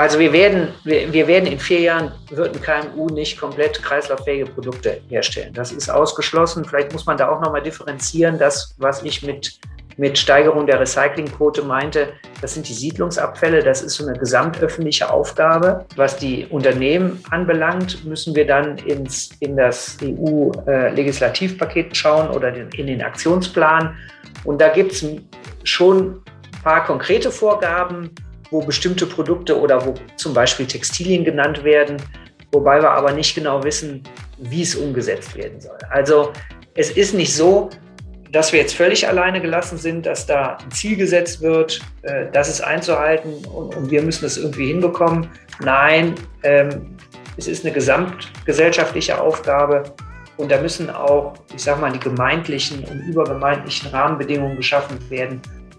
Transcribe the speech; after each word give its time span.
Also 0.00 0.18
wir 0.18 0.32
werden, 0.32 0.68
wir, 0.84 1.26
werden 1.26 1.46
in 1.46 1.58
vier 1.58 1.80
Jahren, 1.80 2.12
wird 2.30 2.56
ein 2.56 2.62
KMU 2.62 3.08
nicht 3.08 3.38
komplett 3.38 3.82
kreislauffähige 3.82 4.46
Produkte 4.46 5.02
herstellen. 5.10 5.52
Das 5.52 5.72
ist 5.72 5.90
ausgeschlossen. 5.90 6.64
Vielleicht 6.64 6.94
muss 6.94 7.04
man 7.04 7.18
da 7.18 7.28
auch 7.28 7.42
nochmal 7.42 7.62
differenzieren. 7.62 8.38
Das, 8.38 8.74
was 8.78 9.02
ich 9.02 9.22
mit, 9.22 9.60
mit 9.98 10.16
Steigerung 10.16 10.66
der 10.66 10.80
Recyclingquote 10.80 11.60
meinte, 11.60 12.14
das 12.40 12.54
sind 12.54 12.66
die 12.66 12.72
Siedlungsabfälle. 12.72 13.62
Das 13.62 13.82
ist 13.82 13.96
so 13.96 14.06
eine 14.06 14.18
gesamtöffentliche 14.18 15.12
Aufgabe. 15.12 15.84
Was 15.96 16.16
die 16.16 16.46
Unternehmen 16.46 17.22
anbelangt, 17.28 18.02
müssen 18.06 18.34
wir 18.34 18.46
dann 18.46 18.78
ins, 18.78 19.32
in 19.40 19.54
das 19.54 19.98
EU-Legislativpaket 20.02 21.94
schauen 21.94 22.30
oder 22.30 22.54
in 22.54 22.86
den 22.86 23.02
Aktionsplan. 23.02 23.94
Und 24.44 24.62
da 24.62 24.70
gibt 24.70 24.92
es 24.92 25.04
schon 25.64 26.22
ein 26.56 26.62
paar 26.62 26.86
konkrete 26.86 27.30
Vorgaben, 27.30 28.14
wo 28.50 28.60
bestimmte 28.60 29.06
Produkte 29.06 29.58
oder 29.58 29.84
wo 29.84 29.94
zum 30.16 30.34
Beispiel 30.34 30.66
Textilien 30.66 31.24
genannt 31.24 31.64
werden, 31.64 31.96
wobei 32.52 32.80
wir 32.80 32.90
aber 32.90 33.12
nicht 33.12 33.34
genau 33.34 33.62
wissen, 33.62 34.02
wie 34.38 34.62
es 34.62 34.74
umgesetzt 34.74 35.36
werden 35.36 35.60
soll. 35.60 35.78
Also 35.90 36.32
es 36.74 36.90
ist 36.90 37.14
nicht 37.14 37.34
so, 37.34 37.70
dass 38.32 38.52
wir 38.52 38.60
jetzt 38.60 38.74
völlig 38.74 39.08
alleine 39.08 39.40
gelassen 39.40 39.76
sind, 39.76 40.06
dass 40.06 40.26
da 40.26 40.56
ein 40.56 40.70
Ziel 40.70 40.96
gesetzt 40.96 41.40
wird, 41.40 41.80
äh, 42.02 42.26
das 42.32 42.48
ist 42.48 42.60
einzuhalten 42.60 43.44
und, 43.46 43.90
wir 43.90 44.02
müssen 44.02 44.24
es 44.24 44.36
irgendwie 44.36 44.68
hinbekommen. 44.68 45.28
Nein, 45.60 46.14
ähm, 46.44 46.96
es 47.36 47.48
ist 47.48 47.64
eine 47.64 47.74
gesamtgesellschaftliche 47.74 49.20
Aufgabe 49.20 49.82
und 50.36 50.50
da 50.50 50.60
müssen 50.60 50.90
auch, 50.90 51.34
ich 51.54 51.62
sage 51.62 51.80
mal, 51.80 51.92
die 51.92 51.98
gemeindlichen 51.98 52.84
und 52.84 53.00
übergemeindlichen 53.00 53.90
Rahmenbedingungen 53.90 54.56
geschaffen 54.56 54.98
werden, 55.10 55.40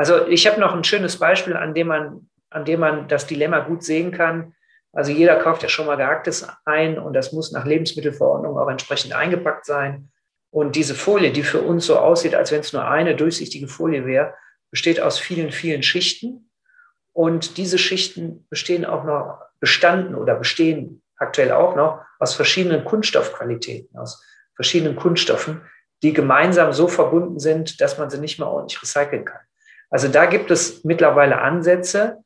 Also 0.00 0.26
ich 0.28 0.46
habe 0.46 0.58
noch 0.58 0.74
ein 0.74 0.82
schönes 0.82 1.18
Beispiel, 1.18 1.54
an 1.54 1.74
dem 1.74 1.88
man, 1.88 2.30
an 2.48 2.64
dem 2.64 2.80
man 2.80 3.06
das 3.06 3.26
Dilemma 3.26 3.58
gut 3.58 3.84
sehen 3.84 4.12
kann. 4.12 4.54
Also 4.94 5.12
jeder 5.12 5.36
kauft 5.36 5.62
ja 5.62 5.68
schon 5.68 5.84
mal 5.84 5.98
gehacktes 5.98 6.48
ein 6.64 6.98
und 6.98 7.12
das 7.12 7.32
muss 7.32 7.52
nach 7.52 7.66
Lebensmittelverordnung 7.66 8.56
auch 8.56 8.70
entsprechend 8.70 9.12
eingepackt 9.12 9.66
sein. 9.66 10.08
Und 10.48 10.74
diese 10.74 10.94
Folie, 10.94 11.32
die 11.32 11.42
für 11.42 11.60
uns 11.60 11.84
so 11.84 11.98
aussieht, 11.98 12.34
als 12.34 12.50
wenn 12.50 12.60
es 12.60 12.72
nur 12.72 12.88
eine 12.88 13.14
durchsichtige 13.14 13.68
Folie 13.68 14.06
wäre, 14.06 14.32
besteht 14.70 15.02
aus 15.02 15.18
vielen, 15.18 15.52
vielen 15.52 15.82
Schichten. 15.82 16.50
Und 17.12 17.58
diese 17.58 17.76
Schichten 17.76 18.46
bestehen 18.48 18.86
auch 18.86 19.04
noch, 19.04 19.42
bestanden 19.60 20.14
oder 20.14 20.34
bestehen 20.34 21.02
aktuell 21.16 21.52
auch 21.52 21.76
noch 21.76 22.00
aus 22.18 22.34
verschiedenen 22.34 22.86
Kunststoffqualitäten, 22.86 23.98
aus 23.98 24.24
verschiedenen 24.54 24.96
Kunststoffen, 24.96 25.60
die 26.02 26.14
gemeinsam 26.14 26.72
so 26.72 26.88
verbunden 26.88 27.38
sind, 27.38 27.82
dass 27.82 27.98
man 27.98 28.08
sie 28.08 28.18
nicht 28.18 28.38
mehr 28.38 28.48
ordentlich 28.48 28.80
recyceln 28.80 29.26
kann. 29.26 29.40
Also 29.90 30.08
da 30.08 30.26
gibt 30.26 30.50
es 30.50 30.84
mittlerweile 30.84 31.40
Ansätze. 31.40 32.18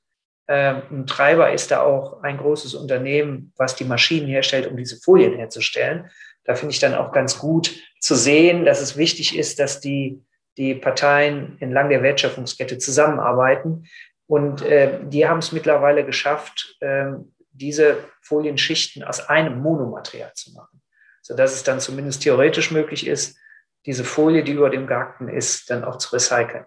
Ähm, 0.47 0.83
ein 0.91 1.07
Treiber 1.07 1.53
ist 1.53 1.71
da 1.71 1.81
auch 1.81 2.23
ein 2.23 2.37
großes 2.37 2.75
Unternehmen, 2.75 3.53
was 3.57 3.75
die 3.75 3.85
Maschinen 3.85 4.29
herstellt, 4.29 4.67
um 4.67 4.77
diese 4.77 5.01
Folien 5.01 5.35
herzustellen. 5.35 6.11
Da 6.45 6.55
finde 6.55 6.75
ich 6.75 6.81
dann 6.81 6.95
auch 6.95 7.13
ganz 7.13 7.39
gut 7.39 7.75
zu 8.01 8.15
sehen, 8.15 8.67
dass 8.67 8.83
es 8.83 8.99
wichtig 8.99 9.37
ist, 9.37 9.59
dass 9.59 9.81
die, 9.81 10.23
die 10.59 10.75
Parteien 10.75 11.57
entlang 11.61 11.89
der 11.89 12.03
Wertschöpfungskette 12.03 12.77
zusammenarbeiten. 12.77 13.87
Und 14.27 14.61
äh, 14.63 15.01
die 15.05 15.27
haben 15.27 15.39
es 15.39 15.53
mittlerweile 15.53 16.05
geschafft, 16.05 16.77
äh, 16.81 17.13
diese 17.53 17.97
Folienschichten 18.21 19.03
aus 19.03 19.27
einem 19.29 19.61
Monomaterial 19.61 20.33
zu 20.35 20.53
machen, 20.53 20.83
sodass 21.23 21.55
es 21.55 21.63
dann 21.63 21.81
zumindest 21.81 22.23
theoretisch 22.23 22.71
möglich 22.71 23.07
ist, 23.07 23.39
diese 23.87 24.05
Folie, 24.05 24.45
die 24.45 24.53
über 24.53 24.71
dem 24.71 24.87
Garten 24.87 25.29
ist, 25.29 25.71
dann 25.71 25.85
auch 25.85 25.97
zu 25.97 26.15
recyceln 26.15 26.67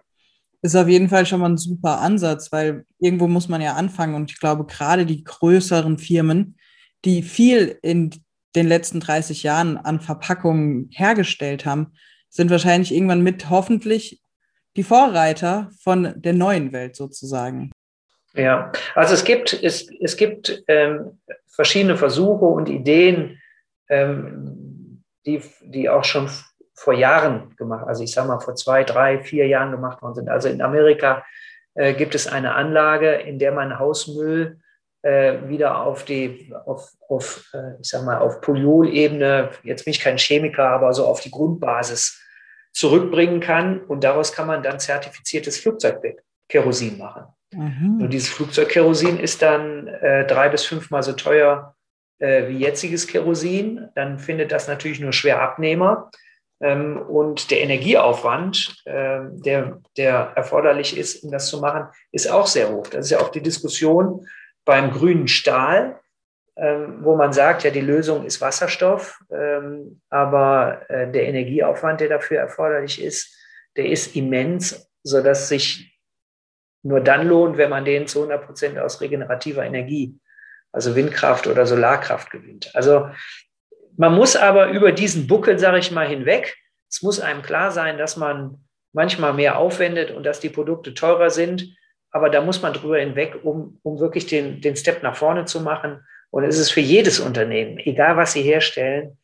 ist 0.62 0.74
auf 0.74 0.88
jeden 0.88 1.08
Fall 1.08 1.26
schon 1.26 1.40
mal 1.40 1.50
ein 1.50 1.56
super 1.56 2.00
Ansatz, 2.00 2.50
weil 2.52 2.84
irgendwo 2.98 3.28
muss 3.28 3.48
man 3.48 3.60
ja 3.60 3.74
anfangen. 3.74 4.14
Und 4.14 4.30
ich 4.30 4.40
glaube, 4.40 4.64
gerade 4.66 5.06
die 5.06 5.22
größeren 5.22 5.98
Firmen, 5.98 6.56
die 7.04 7.22
viel 7.22 7.78
in 7.82 8.10
den 8.56 8.66
letzten 8.66 9.00
30 9.00 9.42
Jahren 9.42 9.76
an 9.76 10.00
Verpackungen 10.00 10.90
hergestellt 10.92 11.64
haben, 11.64 11.92
sind 12.28 12.50
wahrscheinlich 12.50 12.92
irgendwann 12.92 13.22
mit 13.22 13.50
hoffentlich 13.50 14.20
die 14.76 14.82
Vorreiter 14.82 15.70
von 15.82 16.14
der 16.16 16.32
neuen 16.32 16.72
Welt 16.72 16.96
sozusagen. 16.96 17.70
Ja, 18.34 18.70
also 18.94 19.14
es 19.14 19.24
gibt, 19.24 19.52
es, 19.52 19.88
es 20.00 20.16
gibt 20.16 20.62
ähm, 20.68 21.18
verschiedene 21.46 21.96
Versuche 21.96 22.44
und 22.44 22.68
Ideen, 22.68 23.40
ähm, 23.88 25.02
die, 25.26 25.40
die 25.62 25.88
auch 25.88 26.04
schon 26.04 26.28
vor 26.78 26.94
Jahren 26.94 27.56
gemacht, 27.56 27.86
also 27.88 28.04
ich 28.04 28.12
sage 28.12 28.28
mal 28.28 28.38
vor 28.38 28.54
zwei, 28.54 28.84
drei, 28.84 29.18
vier 29.18 29.46
Jahren 29.48 29.72
gemacht 29.72 30.00
worden 30.00 30.14
sind. 30.14 30.28
Also 30.28 30.48
in 30.48 30.62
Amerika 30.62 31.24
äh, 31.74 31.92
gibt 31.92 32.14
es 32.14 32.28
eine 32.28 32.54
Anlage, 32.54 33.12
in 33.14 33.40
der 33.40 33.50
man 33.52 33.80
Hausmüll 33.80 34.60
äh, 35.02 35.38
wieder 35.48 35.78
auf 35.78 36.04
die, 36.04 36.52
auf, 36.66 36.92
auf 37.08 37.50
äh, 37.52 37.80
ich 37.80 37.88
sag 37.88 38.04
mal, 38.04 38.18
auf 38.18 38.40
Polyolebene, 38.40 39.50
jetzt 39.64 39.84
bin 39.84 39.90
ich 39.90 40.00
kein 40.00 40.18
Chemiker, 40.18 40.68
aber 40.68 40.92
so 40.92 41.04
auf 41.04 41.20
die 41.20 41.32
Grundbasis 41.32 42.22
zurückbringen 42.72 43.40
kann 43.40 43.80
und 43.80 44.04
daraus 44.04 44.32
kann 44.32 44.46
man 44.46 44.62
dann 44.62 44.78
zertifiziertes 44.78 45.58
Flugzeugkerosin 45.58 46.96
machen. 46.96 47.24
Mhm. 47.52 48.02
Und 48.02 48.10
dieses 48.10 48.28
Flugzeugkerosin 48.28 49.18
ist 49.18 49.42
dann 49.42 49.88
äh, 49.88 50.26
drei 50.26 50.48
bis 50.48 50.64
fünfmal 50.64 51.02
so 51.02 51.12
teuer 51.12 51.74
äh, 52.20 52.48
wie 52.48 52.58
jetziges 52.58 53.08
Kerosin. 53.08 53.88
Dann 53.96 54.20
findet 54.20 54.52
das 54.52 54.68
natürlich 54.68 55.00
nur 55.00 55.12
schwer 55.12 55.42
Abnehmer. 55.42 56.10
Ähm, 56.60 57.00
und 57.00 57.50
der 57.50 57.60
Energieaufwand, 57.60 58.82
ähm, 58.86 59.40
der, 59.42 59.80
der 59.96 60.32
erforderlich 60.34 60.96
ist, 60.96 61.22
um 61.22 61.30
das 61.30 61.48
zu 61.48 61.60
machen, 61.60 61.88
ist 62.12 62.30
auch 62.30 62.46
sehr 62.46 62.70
hoch. 62.70 62.86
Das 62.88 63.06
ist 63.06 63.10
ja 63.10 63.20
auch 63.20 63.30
die 63.30 63.42
Diskussion 63.42 64.26
beim 64.64 64.90
grünen 64.90 65.28
Stahl, 65.28 66.00
ähm, 66.56 66.98
wo 67.02 67.16
man 67.16 67.32
sagt, 67.32 67.62
ja, 67.62 67.70
die 67.70 67.80
Lösung 67.80 68.24
ist 68.24 68.40
Wasserstoff, 68.40 69.20
aber 70.10 70.82
äh, 70.88 71.10
der 71.10 71.28
Energieaufwand, 71.28 72.00
der 72.00 72.08
dafür 72.08 72.38
erforderlich 72.38 73.02
ist, 73.02 73.34
der 73.76 73.86
ist 73.86 74.16
immens, 74.16 74.90
sodass 75.04 75.48
sich 75.48 75.98
nur 76.82 77.00
dann 77.00 77.28
lohnt, 77.28 77.56
wenn 77.56 77.70
man 77.70 77.84
den 77.84 78.06
zu 78.06 78.20
100 78.20 78.44
Prozent 78.44 78.78
aus 78.78 79.00
regenerativer 79.00 79.64
Energie, 79.64 80.18
also 80.72 80.94
Windkraft 80.94 81.46
oder 81.46 81.66
Solarkraft 81.66 82.30
gewinnt. 82.30 82.74
Also 82.74 83.08
man 83.98 84.14
muss 84.14 84.36
aber 84.36 84.68
über 84.70 84.92
diesen 84.92 85.26
Buckel, 85.26 85.58
sage 85.58 85.78
ich 85.78 85.90
mal, 85.90 86.06
hinweg. 86.06 86.56
Es 86.88 87.02
muss 87.02 87.18
einem 87.18 87.42
klar 87.42 87.72
sein, 87.72 87.98
dass 87.98 88.16
man 88.16 88.64
manchmal 88.92 89.34
mehr 89.34 89.58
aufwendet 89.58 90.12
und 90.12 90.24
dass 90.24 90.38
die 90.38 90.50
Produkte 90.50 90.94
teurer 90.94 91.30
sind. 91.30 91.76
Aber 92.12 92.30
da 92.30 92.40
muss 92.40 92.62
man 92.62 92.72
drüber 92.72 92.98
hinweg, 92.98 93.40
um, 93.42 93.80
um 93.82 93.98
wirklich 93.98 94.26
den, 94.26 94.60
den 94.60 94.76
Step 94.76 95.02
nach 95.02 95.16
vorne 95.16 95.46
zu 95.46 95.60
machen. 95.60 96.06
Und 96.30 96.44
es 96.44 96.58
ist 96.58 96.70
für 96.70 96.80
jedes 96.80 97.18
Unternehmen, 97.18 97.78
egal 97.78 98.16
was 98.16 98.34
sie 98.34 98.42
herstellen, 98.42 99.18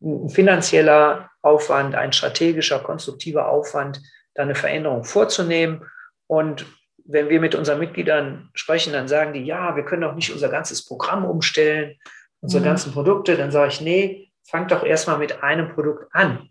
ein 0.00 0.30
finanzieller 0.30 1.28
Aufwand, 1.42 1.96
ein 1.96 2.12
strategischer, 2.12 2.78
konstruktiver 2.78 3.48
Aufwand, 3.48 4.00
da 4.34 4.44
eine 4.44 4.54
Veränderung 4.54 5.02
vorzunehmen. 5.02 5.84
Und 6.28 6.66
wenn 7.04 7.30
wir 7.30 7.40
mit 7.40 7.56
unseren 7.56 7.80
Mitgliedern 7.80 8.50
sprechen, 8.54 8.92
dann 8.92 9.08
sagen 9.08 9.32
die, 9.32 9.44
ja, 9.44 9.74
wir 9.74 9.84
können 9.84 10.02
doch 10.02 10.14
nicht 10.14 10.32
unser 10.32 10.50
ganzes 10.50 10.86
Programm 10.86 11.24
umstellen 11.24 11.96
unsere 12.40 12.62
mhm. 12.62 12.66
ganzen 12.66 12.92
Produkte, 12.92 13.36
dann 13.36 13.50
sage 13.50 13.68
ich, 13.68 13.80
nee, 13.80 14.29
fang 14.44 14.68
doch 14.68 14.84
erstmal 14.84 15.18
mit 15.18 15.42
einem 15.42 15.74
Produkt 15.74 16.06
an. 16.12 16.48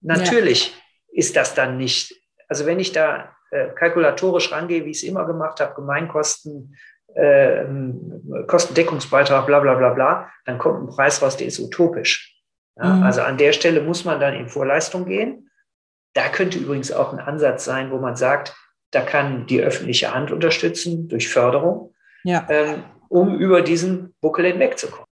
Natürlich 0.00 0.70
ja. 0.70 0.74
ist 1.12 1.36
das 1.36 1.54
dann 1.54 1.76
nicht, 1.76 2.14
also 2.48 2.66
wenn 2.66 2.80
ich 2.80 2.92
da 2.92 3.34
äh, 3.50 3.68
kalkulatorisch 3.70 4.52
rangehe, 4.52 4.84
wie 4.84 4.90
ich 4.90 4.98
es 4.98 5.02
immer 5.02 5.26
gemacht 5.26 5.60
habe, 5.60 5.74
Gemeinkosten, 5.74 6.76
äh, 7.14 7.64
Kostendeckungsbeitrag, 8.46 9.46
bla 9.46 9.60
bla 9.60 9.74
bla 9.74 9.94
bla, 9.94 10.30
dann 10.44 10.58
kommt 10.58 10.82
ein 10.82 10.94
Preis 10.94 11.22
raus, 11.22 11.36
der 11.36 11.46
ist 11.46 11.58
utopisch. 11.58 12.36
Ja, 12.76 12.94
mhm. 12.94 13.02
Also 13.02 13.22
an 13.22 13.38
der 13.38 13.52
Stelle 13.52 13.80
muss 13.80 14.04
man 14.04 14.20
dann 14.20 14.34
in 14.34 14.48
Vorleistung 14.48 15.06
gehen. 15.06 15.50
Da 16.14 16.28
könnte 16.28 16.58
übrigens 16.58 16.92
auch 16.92 17.12
ein 17.12 17.20
Ansatz 17.20 17.64
sein, 17.64 17.90
wo 17.90 17.98
man 17.98 18.16
sagt, 18.16 18.56
da 18.90 19.02
kann 19.02 19.46
die 19.46 19.60
öffentliche 19.60 20.14
Hand 20.14 20.30
unterstützen 20.30 21.08
durch 21.08 21.28
Förderung, 21.28 21.94
ja. 22.24 22.46
ähm, 22.48 22.84
um 23.08 23.38
über 23.38 23.62
diesen 23.62 24.14
Buckel 24.20 24.46
hinwegzukommen. 24.46 25.07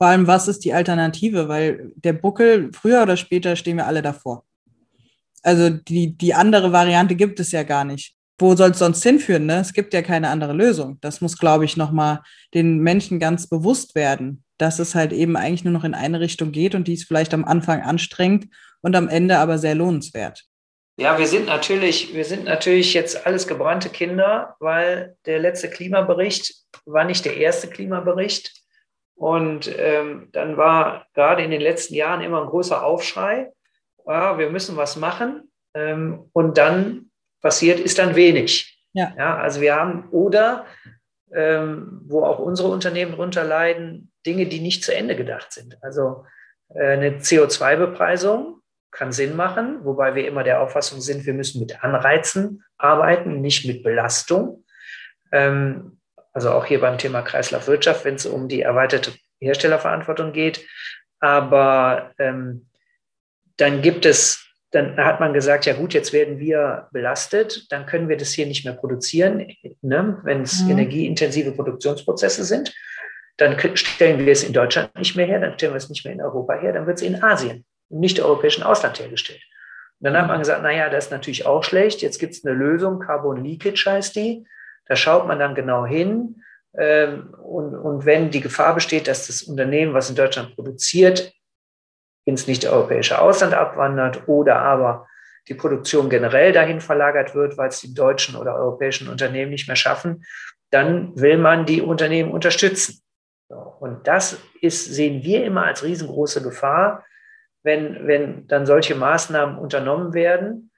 Vor 0.00 0.08
allem, 0.08 0.26
was 0.26 0.48
ist 0.48 0.64
die 0.64 0.72
Alternative? 0.72 1.48
Weil 1.48 1.92
der 1.94 2.14
Buckel, 2.14 2.70
früher 2.72 3.02
oder 3.02 3.18
später 3.18 3.54
stehen 3.54 3.76
wir 3.76 3.86
alle 3.86 4.00
davor. 4.00 4.44
Also 5.42 5.68
die, 5.68 6.16
die 6.16 6.32
andere 6.32 6.72
Variante 6.72 7.14
gibt 7.16 7.38
es 7.38 7.52
ja 7.52 7.64
gar 7.64 7.84
nicht. 7.84 8.14
wo 8.38 8.56
soll 8.56 8.70
es 8.70 8.78
sonst 8.78 9.02
hinführen? 9.02 9.44
Ne? 9.44 9.58
Es 9.58 9.74
gibt 9.74 9.92
ja 9.92 10.00
keine 10.00 10.30
andere 10.30 10.54
Lösung. 10.54 10.96
Das 11.02 11.20
muss, 11.20 11.36
glaube 11.36 11.66
ich, 11.66 11.76
nochmal 11.76 12.22
den 12.54 12.78
Menschen 12.78 13.20
ganz 13.20 13.46
bewusst 13.46 13.94
werden, 13.94 14.42
dass 14.56 14.78
es 14.78 14.94
halt 14.94 15.12
eben 15.12 15.36
eigentlich 15.36 15.64
nur 15.64 15.74
noch 15.74 15.84
in 15.84 15.92
eine 15.92 16.20
Richtung 16.20 16.50
geht 16.50 16.74
und 16.74 16.88
die 16.88 16.94
ist 16.94 17.04
vielleicht 17.04 17.34
am 17.34 17.44
Anfang 17.44 17.82
anstrengend 17.82 18.46
und 18.80 18.96
am 18.96 19.08
Ende 19.08 19.36
aber 19.36 19.58
sehr 19.58 19.74
lohnenswert. 19.74 20.46
Ja, 20.98 21.18
wir 21.18 21.26
sind 21.26 21.44
natürlich, 21.44 22.14
wir 22.14 22.24
sind 22.24 22.44
natürlich 22.44 22.94
jetzt 22.94 23.26
alles 23.26 23.46
gebrannte 23.46 23.90
Kinder, 23.90 24.56
weil 24.60 25.16
der 25.26 25.40
letzte 25.40 25.68
Klimabericht 25.68 26.54
war 26.86 27.04
nicht 27.04 27.26
der 27.26 27.36
erste 27.36 27.68
Klimabericht. 27.68 28.59
Und 29.20 29.70
ähm, 29.78 30.30
dann 30.32 30.56
war 30.56 31.06
gerade 31.12 31.42
in 31.44 31.50
den 31.50 31.60
letzten 31.60 31.94
Jahren 31.94 32.22
immer 32.22 32.40
ein 32.40 32.48
großer 32.48 32.82
Aufschrei. 32.82 33.52
Ja, 34.06 34.38
wir 34.38 34.48
müssen 34.48 34.78
was 34.78 34.96
machen. 34.96 35.52
Ähm, 35.74 36.30
und 36.32 36.56
dann 36.56 37.10
passiert 37.42 37.80
ist 37.80 37.98
dann 37.98 38.16
wenig. 38.16 38.82
Ja. 38.94 39.12
ja 39.18 39.36
also 39.36 39.60
wir 39.60 39.76
haben, 39.76 40.08
oder 40.08 40.64
ähm, 41.34 42.00
wo 42.06 42.24
auch 42.24 42.38
unsere 42.38 42.68
Unternehmen 42.68 43.12
drunter 43.12 43.44
leiden, 43.44 44.10
Dinge, 44.24 44.46
die 44.46 44.60
nicht 44.60 44.82
zu 44.84 44.94
Ende 44.94 45.14
gedacht 45.16 45.52
sind. 45.52 45.76
Also 45.82 46.24
äh, 46.74 46.92
eine 46.92 47.18
CO2-Bepreisung 47.18 48.62
kann 48.90 49.12
Sinn 49.12 49.36
machen, 49.36 49.84
wobei 49.84 50.14
wir 50.14 50.26
immer 50.26 50.44
der 50.44 50.62
Auffassung 50.62 51.02
sind, 51.02 51.26
wir 51.26 51.34
müssen 51.34 51.60
mit 51.60 51.84
Anreizen 51.84 52.64
arbeiten, 52.78 53.42
nicht 53.42 53.66
mit 53.66 53.82
Belastung. 53.82 54.64
Ähm, 55.30 55.99
also 56.32 56.50
auch 56.50 56.64
hier 56.64 56.80
beim 56.80 56.98
Thema 56.98 57.22
Kreislaufwirtschaft, 57.22 58.04
wenn 58.04 58.14
es 58.14 58.26
um 58.26 58.48
die 58.48 58.62
erweiterte 58.62 59.12
Herstellerverantwortung 59.40 60.32
geht. 60.32 60.66
Aber 61.18 62.12
ähm, 62.18 62.68
dann 63.56 63.82
gibt 63.82 64.06
es, 64.06 64.46
dann 64.70 64.96
hat 64.96 65.20
man 65.20 65.34
gesagt, 65.34 65.66
ja 65.66 65.74
gut, 65.74 65.92
jetzt 65.92 66.12
werden 66.12 66.38
wir 66.38 66.88
belastet, 66.92 67.70
dann 67.70 67.86
können 67.86 68.08
wir 68.08 68.16
das 68.16 68.32
hier 68.32 68.46
nicht 68.46 68.64
mehr 68.64 68.74
produzieren, 68.74 69.46
ne, 69.82 70.18
wenn 70.22 70.42
es 70.42 70.62
mhm. 70.62 70.70
energieintensive 70.70 71.52
Produktionsprozesse 71.52 72.44
sind. 72.44 72.74
Dann 73.36 73.58
stellen 73.76 74.24
wir 74.24 74.32
es 74.32 74.44
in 74.44 74.52
Deutschland 74.52 74.94
nicht 74.96 75.16
mehr 75.16 75.26
her, 75.26 75.40
dann 75.40 75.54
stellen 75.54 75.72
wir 75.72 75.78
es 75.78 75.88
nicht 75.88 76.04
mehr 76.04 76.14
in 76.14 76.22
Europa 76.22 76.54
her, 76.54 76.72
dann 76.72 76.86
wird 76.86 76.98
es 76.98 77.02
in 77.02 77.22
Asien 77.22 77.64
im 77.90 78.00
nicht-europäischen 78.00 78.62
Ausland 78.62 79.00
hergestellt. 79.00 79.42
Und 79.98 80.04
dann 80.04 80.16
hat 80.16 80.28
man 80.28 80.38
gesagt, 80.38 80.62
naja, 80.62 80.88
das 80.88 81.06
ist 81.06 81.10
natürlich 81.10 81.44
auch 81.44 81.62
schlecht. 81.62 82.00
Jetzt 82.00 82.18
gibt 82.18 82.32
es 82.32 82.44
eine 82.44 82.54
Lösung, 82.54 83.00
Carbon 83.00 83.44
Leakage 83.44 83.84
heißt 83.86 84.16
die. 84.16 84.46
Da 84.90 84.96
schaut 84.96 85.28
man 85.28 85.38
dann 85.38 85.54
genau 85.54 85.86
hin. 85.86 86.42
Ähm, 86.76 87.32
und, 87.34 87.76
und 87.76 88.06
wenn 88.06 88.32
die 88.32 88.40
Gefahr 88.40 88.74
besteht, 88.74 89.06
dass 89.06 89.28
das 89.28 89.44
Unternehmen, 89.44 89.94
was 89.94 90.10
in 90.10 90.16
Deutschland 90.16 90.56
produziert, 90.56 91.32
ins 92.24 92.48
nicht-europäische 92.48 93.20
Ausland 93.20 93.54
abwandert 93.54 94.26
oder 94.26 94.56
aber 94.56 95.06
die 95.48 95.54
Produktion 95.54 96.10
generell 96.10 96.50
dahin 96.50 96.80
verlagert 96.80 97.36
wird, 97.36 97.56
weil 97.56 97.68
es 97.68 97.80
die 97.80 97.94
deutschen 97.94 98.34
oder 98.34 98.56
europäischen 98.56 99.08
Unternehmen 99.08 99.52
nicht 99.52 99.68
mehr 99.68 99.76
schaffen, 99.76 100.24
dann 100.70 101.16
will 101.16 101.38
man 101.38 101.66
die 101.66 101.82
Unternehmen 101.82 102.32
unterstützen. 102.32 103.00
Und 103.78 104.08
das 104.08 104.40
ist, 104.60 104.86
sehen 104.86 105.22
wir 105.22 105.44
immer 105.44 105.66
als 105.66 105.84
riesengroße 105.84 106.42
Gefahr, 106.42 107.04
wenn, 107.62 108.08
wenn 108.08 108.48
dann 108.48 108.66
solche 108.66 108.96
Maßnahmen 108.96 109.56
unternommen 109.56 110.14
werden, 110.14 110.72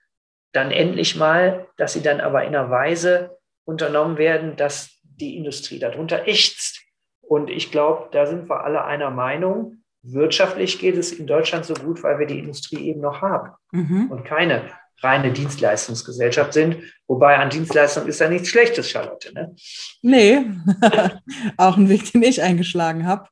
dann 0.53 0.70
endlich 0.70 1.17
mal, 1.17 1.67
dass 1.79 1.94
sie 1.94 2.03
dann 2.03 2.20
aber 2.20 2.44
in 2.44 2.55
einer 2.55 2.69
Weise 2.69 3.38
unternommen 3.64 4.19
werden, 4.19 4.56
dass 4.56 4.99
die 5.03 5.37
Industrie 5.37 5.79
darunter 5.79 6.26
ächzt. 6.26 6.81
Und 7.20 7.50
ich 7.50 7.70
glaube, 7.70 8.09
da 8.12 8.26
sind 8.26 8.49
wir 8.49 8.64
alle 8.64 8.85
einer 8.85 9.11
Meinung. 9.11 9.82
Wirtschaftlich 10.03 10.79
geht 10.79 10.97
es 10.97 11.12
in 11.12 11.26
Deutschland 11.26 11.64
so 11.64 11.75
gut, 11.75 12.03
weil 12.03 12.19
wir 12.19 12.26
die 12.26 12.38
Industrie 12.38 12.88
eben 12.88 13.00
noch 13.00 13.23
haben 13.23 13.53
mhm. 13.70 14.11
und 14.11 14.25
keine 14.25 14.70
reine 15.00 15.32
Dienstleistungsgesellschaft 15.32 16.53
sind. 16.53 16.76
Wobei 17.06 17.37
an 17.37 17.50
Dienstleistung 17.50 18.06
ist 18.06 18.20
ja 18.20 18.29
nichts 18.29 18.49
Schlechtes, 18.49 18.91
Charlotte. 18.91 19.32
Ne? 19.32 19.55
Nee, 20.03 20.47
auch 21.56 21.76
ein 21.76 21.88
Weg, 21.88 22.12
den 22.12 22.23
ich 22.23 22.43
eingeschlagen 22.43 23.06
habe 23.06 23.29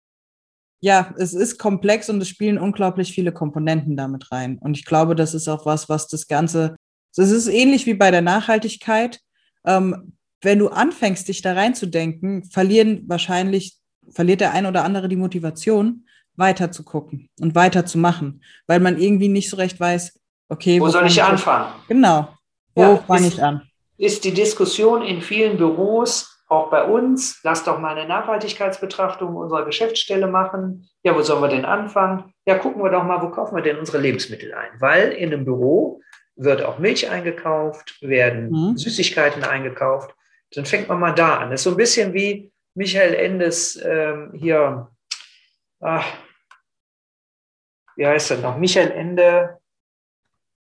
ja, 0.81 1.15
es 1.19 1.35
ist 1.35 1.59
komplex 1.59 2.09
und 2.09 2.21
es 2.21 2.29
spielen 2.29 2.59
unglaublich 2.59 3.12
viele 3.12 3.33
Komponenten 3.33 3.97
damit 3.97 4.33
rein. 4.33 4.59
Und 4.59 4.76
ich 4.79 4.87
glaube, 4.87 5.15
das 5.15 5.35
ist 5.35 5.47
auch 5.47 5.67
was, 5.67 5.88
was 5.88 6.09
das 6.09 6.26
Ganze, 6.26 6.76
es 7.17 7.31
ist 7.31 7.49
ähnlich 7.49 7.87
wie 7.87 7.94
bei 7.94 8.11
der 8.11 8.23
Nachhaltigkeit. 8.23 9.21
Ähm, 9.67 10.15
wenn 10.43 10.59
du 10.59 10.69
anfängst, 10.69 11.29
dich 11.29 11.43
da 11.43 11.53
reinzudenken, 11.53 12.45
verlieren 12.45 13.05
wahrscheinlich, 13.07 13.77
verliert 14.11 14.41
der 14.41 14.53
ein 14.53 14.67
oder 14.67 14.85
andere 14.85 15.09
die 15.09 15.17
Motivation, 15.17 16.07
weiter 16.37 16.73
zu 16.73 16.85
gucken 16.85 17.29
und 17.41 17.55
weiter 17.55 17.85
zu 17.87 17.99
machen, 17.99 18.43
weil 18.67 18.81
man 18.81 18.99
irgendwie 18.99 19.29
nicht 19.29 19.51
so 19.51 19.57
recht 19.57 19.79
weiß, 19.79 20.19
okay, 20.49 20.81
wo, 20.81 20.87
wo 20.87 20.91
soll 20.91 21.07
ich 21.07 21.23
anfangen? 21.23 21.73
Genau, 21.89 22.29
wo 22.75 22.83
ja, 22.83 22.97
fange 22.97 23.29
ich 23.29 23.43
an? 23.43 23.63
Ist 23.99 24.25
die 24.25 24.33
Diskussion 24.33 25.03
in 25.03 25.21
vielen 25.21 25.59
Büros 25.59 26.41
auch 26.51 26.69
bei 26.69 26.85
uns, 26.85 27.41
lass 27.45 27.63
doch 27.63 27.79
mal 27.79 27.97
eine 27.97 28.09
Nachhaltigkeitsbetrachtung 28.09 29.37
unserer 29.37 29.65
Geschäftsstelle 29.65 30.27
machen. 30.27 30.89
Ja, 31.05 31.15
wo 31.15 31.23
sollen 31.23 31.43
wir 31.43 31.49
denn 31.49 31.65
anfangen? 31.65 32.35
Ja, 32.45 32.59
gucken 32.59 32.83
wir 32.83 32.91
doch 32.91 33.05
mal, 33.05 33.23
wo 33.23 33.31
kaufen 33.31 33.55
wir 33.55 33.63
denn 33.63 33.79
unsere 33.79 33.99
Lebensmittel 33.99 34.53
ein? 34.53 34.71
Weil 34.81 35.13
in 35.13 35.33
einem 35.33 35.45
Büro 35.45 36.01
wird 36.35 36.65
auch 36.65 36.81
Milch 36.81 37.09
eingekauft, 37.09 37.99
werden 38.01 38.51
mhm. 38.51 38.77
Süßigkeiten 38.77 39.45
eingekauft. 39.45 40.13
Dann 40.52 40.64
fängt 40.64 40.88
man 40.88 40.99
mal 40.99 41.14
da 41.14 41.38
an. 41.38 41.50
Das 41.50 41.61
ist 41.61 41.64
so 41.64 41.70
ein 41.70 41.76
bisschen 41.76 42.12
wie 42.12 42.52
Michael 42.75 43.14
Endes 43.14 43.81
ähm, 43.82 44.32
hier, 44.35 44.88
ach, 45.81 46.06
wie 47.97 48.06
heißt 48.06 48.31
er 48.32 48.38
noch? 48.38 48.56
Michael 48.56 48.91
Ende. 48.93 49.58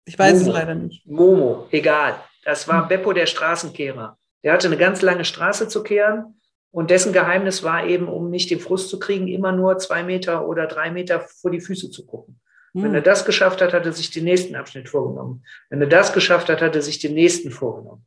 Ich 0.06 0.18
weiß 0.18 0.40
Momo. 0.40 0.50
es 0.50 0.54
leider 0.54 0.76
nicht. 0.76 1.06
Momo, 1.06 1.68
egal. 1.72 2.16
Das 2.44 2.68
war 2.68 2.84
mhm. 2.84 2.88
Beppo 2.88 3.14
der 3.14 3.26
Straßenkehrer. 3.26 4.18
Der 4.44 4.54
hatte 4.54 4.68
eine 4.68 4.78
ganz 4.78 5.02
lange 5.02 5.26
Straße 5.26 5.68
zu 5.68 5.84
kehren 5.84 6.40
und 6.72 6.92
dessen 6.92 7.14
Geheimnis 7.14 7.64
war 7.64 7.86
eben, 7.86 8.08
um 8.08 8.30
nicht 8.30 8.52
den 8.52 8.60
Frust 8.60 8.90
zu 8.90 9.00
kriegen, 9.00 9.28
immer 9.28 9.52
nur 9.52 9.78
zwei 9.80 10.04
Meter 10.04 10.48
oder 10.48 10.68
drei 10.68 10.92
Meter 10.92 11.20
vor 11.22 11.52
die 11.52 11.62
Füße 11.62 11.90
zu 11.90 12.06
gucken. 12.06 12.40
Mhm. 12.74 12.84
Wenn 12.84 12.96
er 12.96 13.02
das 13.02 13.26
geschafft 13.26 13.62
hat, 13.62 13.74
hat 13.74 13.86
er 13.86 13.94
sich 13.94 14.12
den 14.12 14.26
nächsten 14.26 14.56
Abschnitt 14.56 14.90
vorgenommen. 14.90 15.44
Wenn 15.70 15.82
er 15.82 15.88
das 15.88 16.14
geschafft 16.14 16.50
hat, 16.50 16.62
hat 16.62 16.76
er 16.76 16.82
sich 16.82 17.00
den 17.00 17.16
nächsten 17.16 17.50
vorgenommen. 17.50 18.06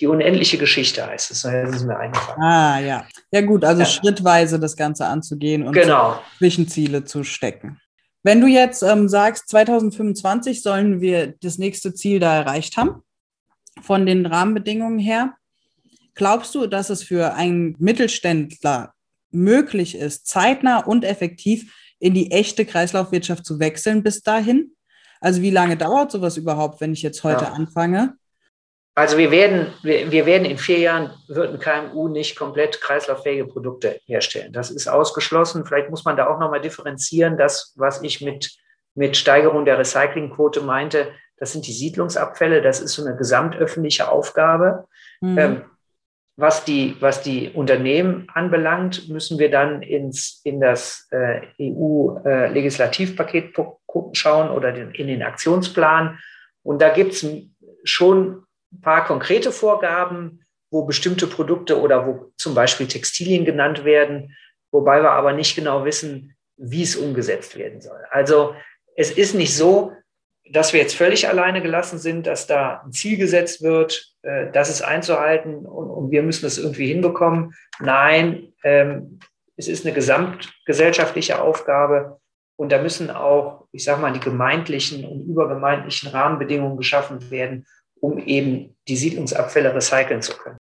Die 0.00 0.06
unendliche 0.06 0.58
Geschichte 0.58 1.06
heißt 1.06 1.30
es. 1.30 1.42
Das 1.42 1.74
ist 1.74 1.84
mir 1.84 1.96
eingefallen. 1.96 2.42
Ah, 2.42 2.80
ja. 2.80 3.06
Ja, 3.30 3.40
gut, 3.42 3.64
also 3.64 3.82
ja. 3.82 3.86
schrittweise 3.86 4.58
das 4.58 4.76
Ganze 4.76 5.06
anzugehen 5.06 5.66
und 5.66 5.72
genau. 5.74 6.20
Zwischenziele 6.38 7.04
zu 7.04 7.24
stecken. 7.24 7.78
Wenn 8.22 8.40
du 8.40 8.46
jetzt 8.46 8.82
ähm, 8.82 9.08
sagst, 9.08 9.48
2025 9.48 10.62
sollen 10.62 11.00
wir 11.00 11.34
das 11.40 11.58
nächste 11.58 11.92
Ziel 11.92 12.20
da 12.20 12.36
erreicht 12.36 12.76
haben, 12.76 13.02
von 13.82 14.06
den 14.06 14.26
Rahmenbedingungen 14.26 14.98
her, 14.98 15.34
Glaubst 16.14 16.54
du, 16.54 16.66
dass 16.66 16.90
es 16.90 17.02
für 17.02 17.34
einen 17.34 17.74
Mittelständler 17.78 18.94
möglich 19.30 19.96
ist, 19.96 20.26
zeitnah 20.26 20.80
und 20.80 21.04
effektiv 21.04 21.74
in 21.98 22.14
die 22.14 22.30
echte 22.30 22.66
Kreislaufwirtschaft 22.66 23.46
zu 23.46 23.58
wechseln 23.58 24.02
bis 24.02 24.22
dahin? 24.22 24.72
Also 25.20 25.40
wie 25.40 25.50
lange 25.50 25.76
dauert 25.76 26.10
sowas 26.10 26.36
überhaupt, 26.36 26.80
wenn 26.80 26.92
ich 26.92 27.02
jetzt 27.02 27.24
heute 27.24 27.44
ja. 27.44 27.52
anfange? 27.52 28.14
Also 28.94 29.16
wir 29.16 29.30
werden, 29.30 29.72
wir, 29.82 30.10
wir 30.12 30.26
werden 30.26 30.44
in 30.44 30.58
vier 30.58 30.78
Jahren, 30.78 31.10
wird 31.28 31.54
ein 31.54 31.58
KMU 31.58 32.08
nicht 32.08 32.36
komplett 32.36 32.80
kreislauffähige 32.80 33.46
Produkte 33.46 33.98
herstellen. 34.04 34.52
Das 34.52 34.70
ist 34.70 34.86
ausgeschlossen. 34.86 35.64
Vielleicht 35.64 35.88
muss 35.88 36.04
man 36.04 36.16
da 36.16 36.26
auch 36.26 36.38
nochmal 36.38 36.60
differenzieren. 36.60 37.38
Das, 37.38 37.72
was 37.76 38.02
ich 38.02 38.20
mit, 38.20 38.54
mit 38.94 39.16
Steigerung 39.16 39.64
der 39.64 39.78
Recyclingquote 39.78 40.60
meinte, 40.60 41.08
das 41.38 41.52
sind 41.52 41.66
die 41.66 41.72
Siedlungsabfälle. 41.72 42.60
Das 42.60 42.80
ist 42.80 42.92
so 42.92 43.04
eine 43.04 43.16
gesamtöffentliche 43.16 44.10
Aufgabe. 44.10 44.86
Mhm. 45.22 45.38
Ähm, 45.38 45.62
was 46.36 46.64
die, 46.64 46.96
was 47.00 47.22
die 47.22 47.50
Unternehmen 47.50 48.26
anbelangt, 48.32 49.08
müssen 49.08 49.38
wir 49.38 49.50
dann 49.50 49.82
ins, 49.82 50.40
in 50.44 50.60
das 50.60 51.08
äh, 51.10 51.40
EU-Legislativpaket 51.60 53.58
äh, 53.58 53.64
schauen 54.12 54.50
oder 54.50 54.72
den, 54.72 54.90
in 54.92 55.06
den 55.06 55.22
Aktionsplan. 55.22 56.18
Und 56.62 56.82
da 56.82 56.90
gibt 56.90 57.12
es 57.12 57.26
schon 57.84 58.44
ein 58.72 58.80
paar 58.80 59.04
konkrete 59.04 59.52
Vorgaben, 59.52 60.44
wo 60.70 60.84
bestimmte 60.84 61.26
Produkte 61.26 61.80
oder 61.80 62.06
wo 62.06 62.32
zum 62.36 62.54
Beispiel 62.54 62.88
Textilien 62.88 63.44
genannt 63.44 63.84
werden, 63.84 64.34
wobei 64.70 65.02
wir 65.02 65.10
aber 65.10 65.32
nicht 65.32 65.54
genau 65.54 65.84
wissen, 65.84 66.34
wie 66.56 66.82
es 66.82 66.96
umgesetzt 66.96 67.56
werden 67.56 67.80
soll. 67.80 68.00
Also 68.10 68.54
es 68.96 69.10
ist 69.10 69.34
nicht 69.34 69.54
so, 69.54 69.92
dass 70.50 70.72
wir 70.72 70.80
jetzt 70.80 70.96
völlig 70.96 71.28
alleine 71.28 71.62
gelassen 71.62 71.98
sind, 71.98 72.26
dass 72.26 72.46
da 72.46 72.82
ein 72.84 72.92
Ziel 72.92 73.16
gesetzt 73.16 73.62
wird, 73.62 74.12
äh, 74.22 74.50
das 74.52 74.68
ist 74.70 74.82
einzuhalten 74.82 75.66
und, 75.66 76.10
wir 76.10 76.22
müssen 76.22 76.44
es 76.44 76.58
irgendwie 76.58 76.88
hinbekommen. 76.88 77.54
Nein, 77.80 78.52
ähm, 78.64 79.20
es 79.56 79.68
ist 79.68 79.86
eine 79.86 79.94
gesamtgesellschaftliche 79.94 81.40
Aufgabe 81.40 82.20
und 82.56 82.70
da 82.70 82.82
müssen 82.82 83.10
auch, 83.10 83.66
ich 83.72 83.84
sage 83.84 84.00
mal, 84.02 84.12
die 84.12 84.20
gemeindlichen 84.20 85.06
und 85.06 85.26
übergemeindlichen 85.26 86.10
Rahmenbedingungen 86.10 86.76
geschaffen 86.76 87.30
werden, 87.30 87.66
um 88.02 88.18
eben 88.18 88.74
die 88.88 88.96
Siedlungsabfälle 88.96 89.74
recyceln 89.74 90.22
zu 90.22 90.32
können. 90.32 90.58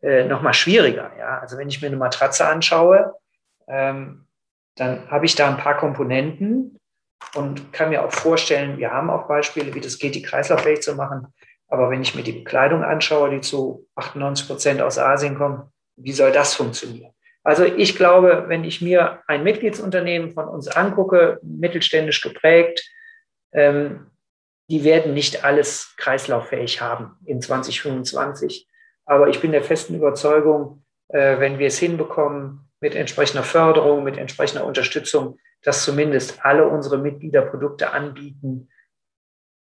äh, 0.02 0.24
noch 0.24 0.42
mal 0.42 0.52
schwieriger. 0.52 1.10
Ja? 1.18 1.38
Also 1.40 1.58
wenn 1.58 1.68
ich 1.68 1.80
mir 1.80 1.88
eine 1.88 1.96
Matratze 1.96 2.46
anschaue, 2.46 3.14
ähm, 3.66 4.26
dann 4.76 5.10
habe 5.10 5.26
ich 5.26 5.34
da 5.34 5.48
ein 5.48 5.56
paar 5.56 5.76
Komponenten 5.76 6.78
und 7.34 7.72
kann 7.72 7.90
mir 7.90 8.04
auch 8.04 8.12
vorstellen, 8.12 8.78
wir 8.78 8.92
haben 8.92 9.10
auch 9.10 9.26
Beispiele, 9.26 9.74
wie 9.74 9.80
das 9.80 9.98
geht, 9.98 10.14
die 10.14 10.22
kreislauffähig 10.22 10.82
zu 10.82 10.94
machen. 10.94 11.26
Aber 11.68 11.90
wenn 11.90 12.02
ich 12.02 12.14
mir 12.14 12.22
die 12.22 12.32
Bekleidung 12.32 12.82
anschaue, 12.82 13.30
die 13.30 13.40
zu 13.40 13.86
98 13.94 14.46
Prozent 14.46 14.80
aus 14.80 14.98
Asien 14.98 15.36
kommt, 15.36 15.70
wie 15.96 16.12
soll 16.12 16.32
das 16.32 16.54
funktionieren? 16.54 17.12
Also 17.44 17.64
ich 17.64 17.96
glaube, 17.96 18.44
wenn 18.48 18.64
ich 18.64 18.82
mir 18.82 19.20
ein 19.26 19.44
Mitgliedsunternehmen 19.44 20.32
von 20.32 20.48
uns 20.48 20.68
angucke, 20.68 21.38
mittelständisch 21.42 22.20
geprägt, 22.20 22.90
ähm, 23.52 24.10
die 24.70 24.84
werden 24.84 25.14
nicht 25.14 25.44
alles 25.44 25.94
kreislauffähig 25.96 26.80
haben 26.80 27.16
in 27.24 27.40
2025. 27.40 28.68
Aber 29.06 29.28
ich 29.28 29.40
bin 29.40 29.52
der 29.52 29.62
festen 29.62 29.94
Überzeugung, 29.94 30.84
äh, 31.08 31.38
wenn 31.38 31.58
wir 31.58 31.68
es 31.68 31.78
hinbekommen, 31.78 32.68
mit 32.80 32.94
entsprechender 32.94 33.42
Förderung, 33.42 34.04
mit 34.04 34.18
entsprechender 34.18 34.64
Unterstützung, 34.64 35.38
dass 35.62 35.84
zumindest 35.84 36.44
alle 36.44 36.68
unsere 36.68 36.98
Mitglieder 36.98 37.42
Produkte 37.42 37.92
anbieten, 37.92 38.68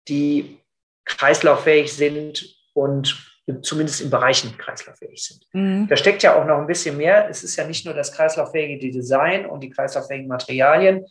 die 0.08 0.60
kreislauffähig 1.08 1.92
sind 1.94 2.56
und 2.74 3.24
zumindest 3.62 4.02
in 4.02 4.10
Bereichen 4.10 4.58
kreislauffähig 4.58 5.24
sind. 5.24 5.48
Mhm. 5.54 5.88
Da 5.88 5.96
steckt 5.96 6.22
ja 6.24 6.40
auch 6.40 6.46
noch 6.46 6.58
ein 6.58 6.68
bisschen 6.68 6.98
mehr. 6.98 7.30
Es 7.30 7.44
ist 7.44 7.56
ja 7.56 7.66
nicht 7.66 7.86
nur 7.86 7.94
das 7.94 8.12
kreislauffähige 8.12 8.92
Design 8.92 9.46
und 9.46 9.62
die 9.62 9.70
kreislauffähigen 9.70 10.28
Materialien. 10.28 11.06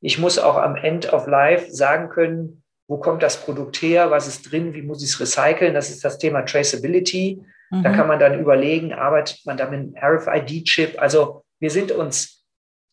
Ich 0.00 0.18
muss 0.18 0.38
auch 0.38 0.56
am 0.56 0.76
End 0.76 1.12
of 1.12 1.26
Life 1.26 1.70
sagen 1.70 2.10
können, 2.10 2.62
wo 2.86 2.98
kommt 2.98 3.22
das 3.22 3.42
Produkt 3.42 3.82
her, 3.82 4.10
was 4.10 4.26
ist 4.26 4.50
drin, 4.50 4.74
wie 4.74 4.82
muss 4.82 5.02
ich 5.02 5.10
es 5.10 5.20
recyceln. 5.20 5.74
Das 5.74 5.90
ist 5.90 6.04
das 6.04 6.18
Thema 6.18 6.42
Traceability. 6.42 7.42
Mhm. 7.70 7.82
Da 7.82 7.92
kann 7.92 8.06
man 8.06 8.18
dann 8.18 8.38
überlegen, 8.38 8.92
arbeitet 8.92 9.40
man 9.44 9.56
da 9.56 9.68
mit 9.68 9.80
einem 9.80 9.94
RFID-Chip? 9.96 11.00
Also 11.00 11.44
wir 11.58 11.70
sind 11.70 11.90
uns, 11.90 12.46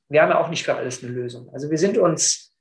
wir 0.10 0.22
haben 0.22 0.30
ja 0.30 0.40
auch 0.40 0.50
nicht 0.50 0.64
für 0.64 0.76
alles 0.76 1.04
eine 1.04 1.12
Lösung. 1.12 1.50
Also 1.54 1.70
wir 1.70 1.78
sind 1.78 1.98
uns 1.98 2.54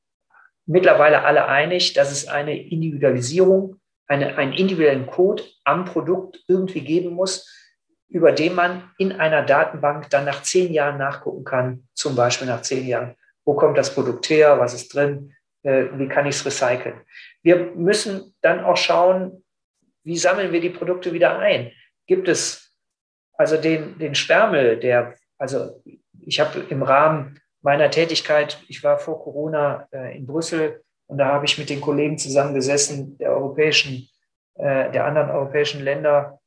mittlerweile 0.66 1.22
alle 1.24 1.46
einig, 1.46 1.92
dass 1.94 2.10
es 2.10 2.26
eine 2.26 2.60
Individualisierung, 2.60 3.80
eine, 4.06 4.36
einen 4.36 4.52
individuellen 4.52 5.06
Code 5.06 5.42
am 5.64 5.84
Produkt 5.84 6.42
irgendwie 6.48 6.82
geben 6.82 7.10
muss, 7.10 7.50
über 8.08 8.32
den 8.32 8.54
man 8.54 8.90
in 8.98 9.12
einer 9.12 9.42
Datenbank 9.42 10.10
dann 10.10 10.24
nach 10.24 10.42
zehn 10.42 10.72
Jahren 10.72 10.98
nachgucken 10.98 11.44
kann, 11.44 11.88
zum 11.94 12.14
Beispiel 12.14 12.46
nach 12.46 12.62
zehn 12.62 12.86
Jahren. 12.86 13.16
Wo 13.44 13.54
kommt 13.54 13.76
das 13.78 13.94
Produkt 13.94 14.28
her? 14.30 14.58
Was 14.58 14.74
ist 14.74 14.94
drin? 14.94 15.34
Äh, 15.62 15.86
wie 15.94 16.08
kann 16.08 16.26
ich 16.26 16.36
es 16.36 16.46
recyceln? 16.46 17.00
Wir 17.42 17.72
müssen 17.74 18.34
dann 18.40 18.64
auch 18.64 18.76
schauen, 18.76 19.44
wie 20.02 20.16
sammeln 20.16 20.52
wir 20.52 20.60
die 20.60 20.70
Produkte 20.70 21.12
wieder 21.12 21.38
ein? 21.38 21.72
gibt 22.06 22.28
es 22.28 22.72
also 23.36 23.56
den, 23.56 23.98
den 23.98 24.14
Sperrmüll, 24.14 24.78
der, 24.78 25.14
also 25.38 25.82
ich 26.20 26.40
habe 26.40 26.60
im 26.68 26.82
Rahmen 26.82 27.40
meiner 27.62 27.90
Tätigkeit, 27.90 28.62
ich 28.68 28.84
war 28.84 28.98
vor 28.98 29.22
Corona 29.22 29.88
äh, 29.92 30.16
in 30.16 30.26
Brüssel 30.26 30.84
und 31.06 31.18
da 31.18 31.26
habe 31.26 31.44
ich 31.44 31.58
mit 31.58 31.70
den 31.70 31.80
Kollegen 31.80 32.18
zusammengesessen 32.18 33.18
der 33.18 33.30
europäischen, 33.30 34.08
äh, 34.54 34.90
der 34.90 35.04
anderen 35.04 35.30
europäischen 35.30 35.82
Länder, 35.82 36.40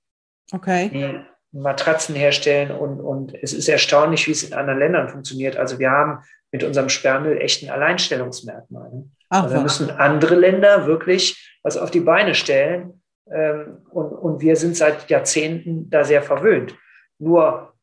okay. 0.52 0.90
die 0.90 1.20
Matratzen 1.58 2.16
herstellen 2.16 2.72
und, 2.72 3.00
und 3.00 3.34
es 3.42 3.54
ist 3.54 3.68
erstaunlich, 3.68 4.28
wie 4.28 4.32
es 4.32 4.44
in 4.44 4.54
anderen 4.54 4.80
Ländern 4.80 5.10
funktioniert. 5.10 5.58
Also 5.58 5.80
wir 5.80 5.90
haben 5.90 6.24
mit 6.52 6.64
unserem 6.64 6.90
Sperrmüll 6.90 7.38
echt 7.38 7.64
ein 7.64 7.70
Alleinstellungsmerkmal. 7.70 8.90
Ne? 8.92 9.10
Ach, 9.30 9.44
also 9.44 9.62
müssen 9.62 9.90
andere 9.90 10.36
Länder 10.36 10.86
wirklich 10.88 11.58
was 11.64 11.78
auf 11.78 11.92
die 11.92 12.00
Beine 12.00 12.34
stellen, 12.34 13.02
ähm, 13.32 13.80
und, 13.90 14.12
und 14.14 14.42
wir 14.42 14.56
sind 14.56 14.76
seit 14.76 15.10
Jahrzehnten 15.10 15.90
da 15.90 16.04
sehr 16.04 16.22
verwöhnt. 16.22 16.76
Nur 17.20 17.74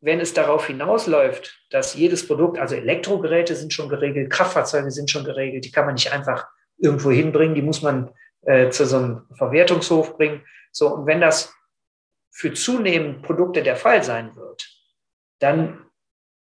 wenn 0.00 0.20
es 0.20 0.32
darauf 0.32 0.66
hinausläuft, 0.66 1.66
dass 1.70 1.94
jedes 1.94 2.26
Produkt, 2.26 2.58
also 2.58 2.74
Elektrogeräte 2.74 3.54
sind 3.54 3.72
schon 3.72 3.88
geregelt, 3.88 4.30
Kraftfahrzeuge 4.30 4.90
sind 4.90 5.10
schon 5.10 5.24
geregelt, 5.24 5.64
die 5.64 5.70
kann 5.70 5.84
man 5.84 5.94
nicht 5.94 6.12
einfach 6.12 6.46
irgendwo 6.78 7.10
hinbringen, 7.10 7.54
die 7.54 7.62
muss 7.62 7.82
man 7.82 8.10
äh, 8.42 8.70
zu 8.70 8.86
so 8.86 8.96
einem 8.96 9.26
Verwertungshof 9.36 10.16
bringen. 10.16 10.42
So, 10.72 10.94
und 10.94 11.06
wenn 11.06 11.20
das 11.20 11.54
für 12.30 12.52
zunehmend 12.54 13.22
Produkte 13.22 13.62
der 13.62 13.76
Fall 13.76 14.02
sein 14.02 14.34
wird, 14.36 14.66
dann 15.40 15.84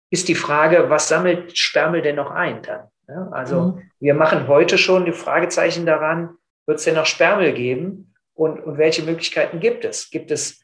ist 0.09 0.27
die 0.27 0.35
Frage, 0.35 0.89
was 0.89 1.07
sammelt 1.07 1.57
Spermel 1.57 2.01
denn 2.01 2.15
noch 2.15 2.31
ein 2.31 2.61
dann? 2.61 2.87
Ja, 3.07 3.29
also 3.31 3.61
mhm. 3.61 3.91
wir 3.99 4.13
machen 4.13 4.47
heute 4.47 4.77
schon 4.77 5.05
die 5.05 5.11
Fragezeichen 5.11 5.85
daran, 5.85 6.37
wird 6.65 6.77
es 6.77 6.85
denn 6.85 6.95
noch 6.95 7.05
Spermel 7.05 7.53
geben? 7.53 8.09
und, 8.39 8.61
und 8.61 8.77
welche 8.77 9.03
Möglichkeiten 9.03 9.59
gibt 9.59 9.83
es? 9.83 10.09
Gibt 10.09 10.31
es, 10.31 10.63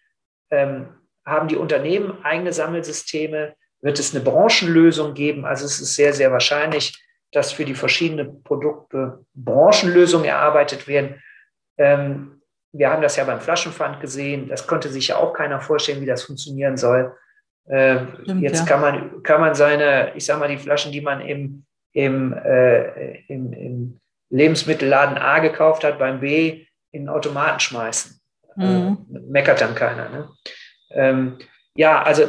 ähm, 0.49 0.87
haben 1.25 1.47
die 1.47 1.55
Unternehmen 1.55 2.23
eigene 2.23 2.53
Sammelsysteme? 2.53 3.55
Wird 3.81 3.99
es 3.99 4.15
eine 4.15 4.23
Branchenlösung 4.23 5.13
geben? 5.13 5.45
Also 5.45 5.65
es 5.65 5.79
ist 5.79 5.95
sehr, 5.95 6.13
sehr 6.13 6.31
wahrscheinlich, 6.31 7.01
dass 7.31 7.51
für 7.51 7.65
die 7.65 7.75
verschiedenen 7.75 8.43
Produkte 8.43 9.25
Branchenlösungen 9.33 10.25
erarbeitet 10.25 10.87
werden. 10.87 11.21
Ähm, 11.77 12.41
wir 12.71 12.89
haben 12.89 13.01
das 13.01 13.15
ja 13.15 13.23
beim 13.23 13.39
Flaschenpfand 13.39 13.99
gesehen. 14.01 14.49
Das 14.49 14.67
konnte 14.67 14.89
sich 14.89 15.09
ja 15.09 15.17
auch 15.17 15.33
keiner 15.33 15.59
vorstellen, 15.61 16.01
wie 16.01 16.05
das 16.05 16.23
funktionieren 16.23 16.77
soll. 16.77 17.15
Ähm, 17.67 18.17
Stimmt, 18.23 18.41
jetzt 18.41 18.59
ja. 18.59 18.65
kann, 18.65 18.81
man, 18.81 19.23
kann 19.23 19.41
man 19.41 19.55
seine, 19.55 20.13
ich 20.15 20.25
sage 20.25 20.39
mal, 20.39 20.49
die 20.49 20.57
Flaschen, 20.57 20.91
die 20.91 21.01
man 21.01 21.21
im, 21.21 21.65
im, 21.93 22.33
äh, 22.33 23.19
im, 23.27 23.53
im 23.53 23.99
Lebensmittelladen 24.29 25.17
A 25.17 25.39
gekauft 25.39 25.83
hat, 25.83 25.97
beim 25.97 26.19
B 26.19 26.65
in 26.91 27.03
den 27.03 27.09
Automaten 27.09 27.59
schmeißen. 27.59 28.19
Mhm. 28.55 29.05
Äh, 29.13 29.19
meckert 29.27 29.61
dann 29.61 29.75
keiner. 29.75 30.09
Ne? 30.09 30.29
Ähm, 30.95 31.37
ja, 31.75 32.01
also 32.01 32.23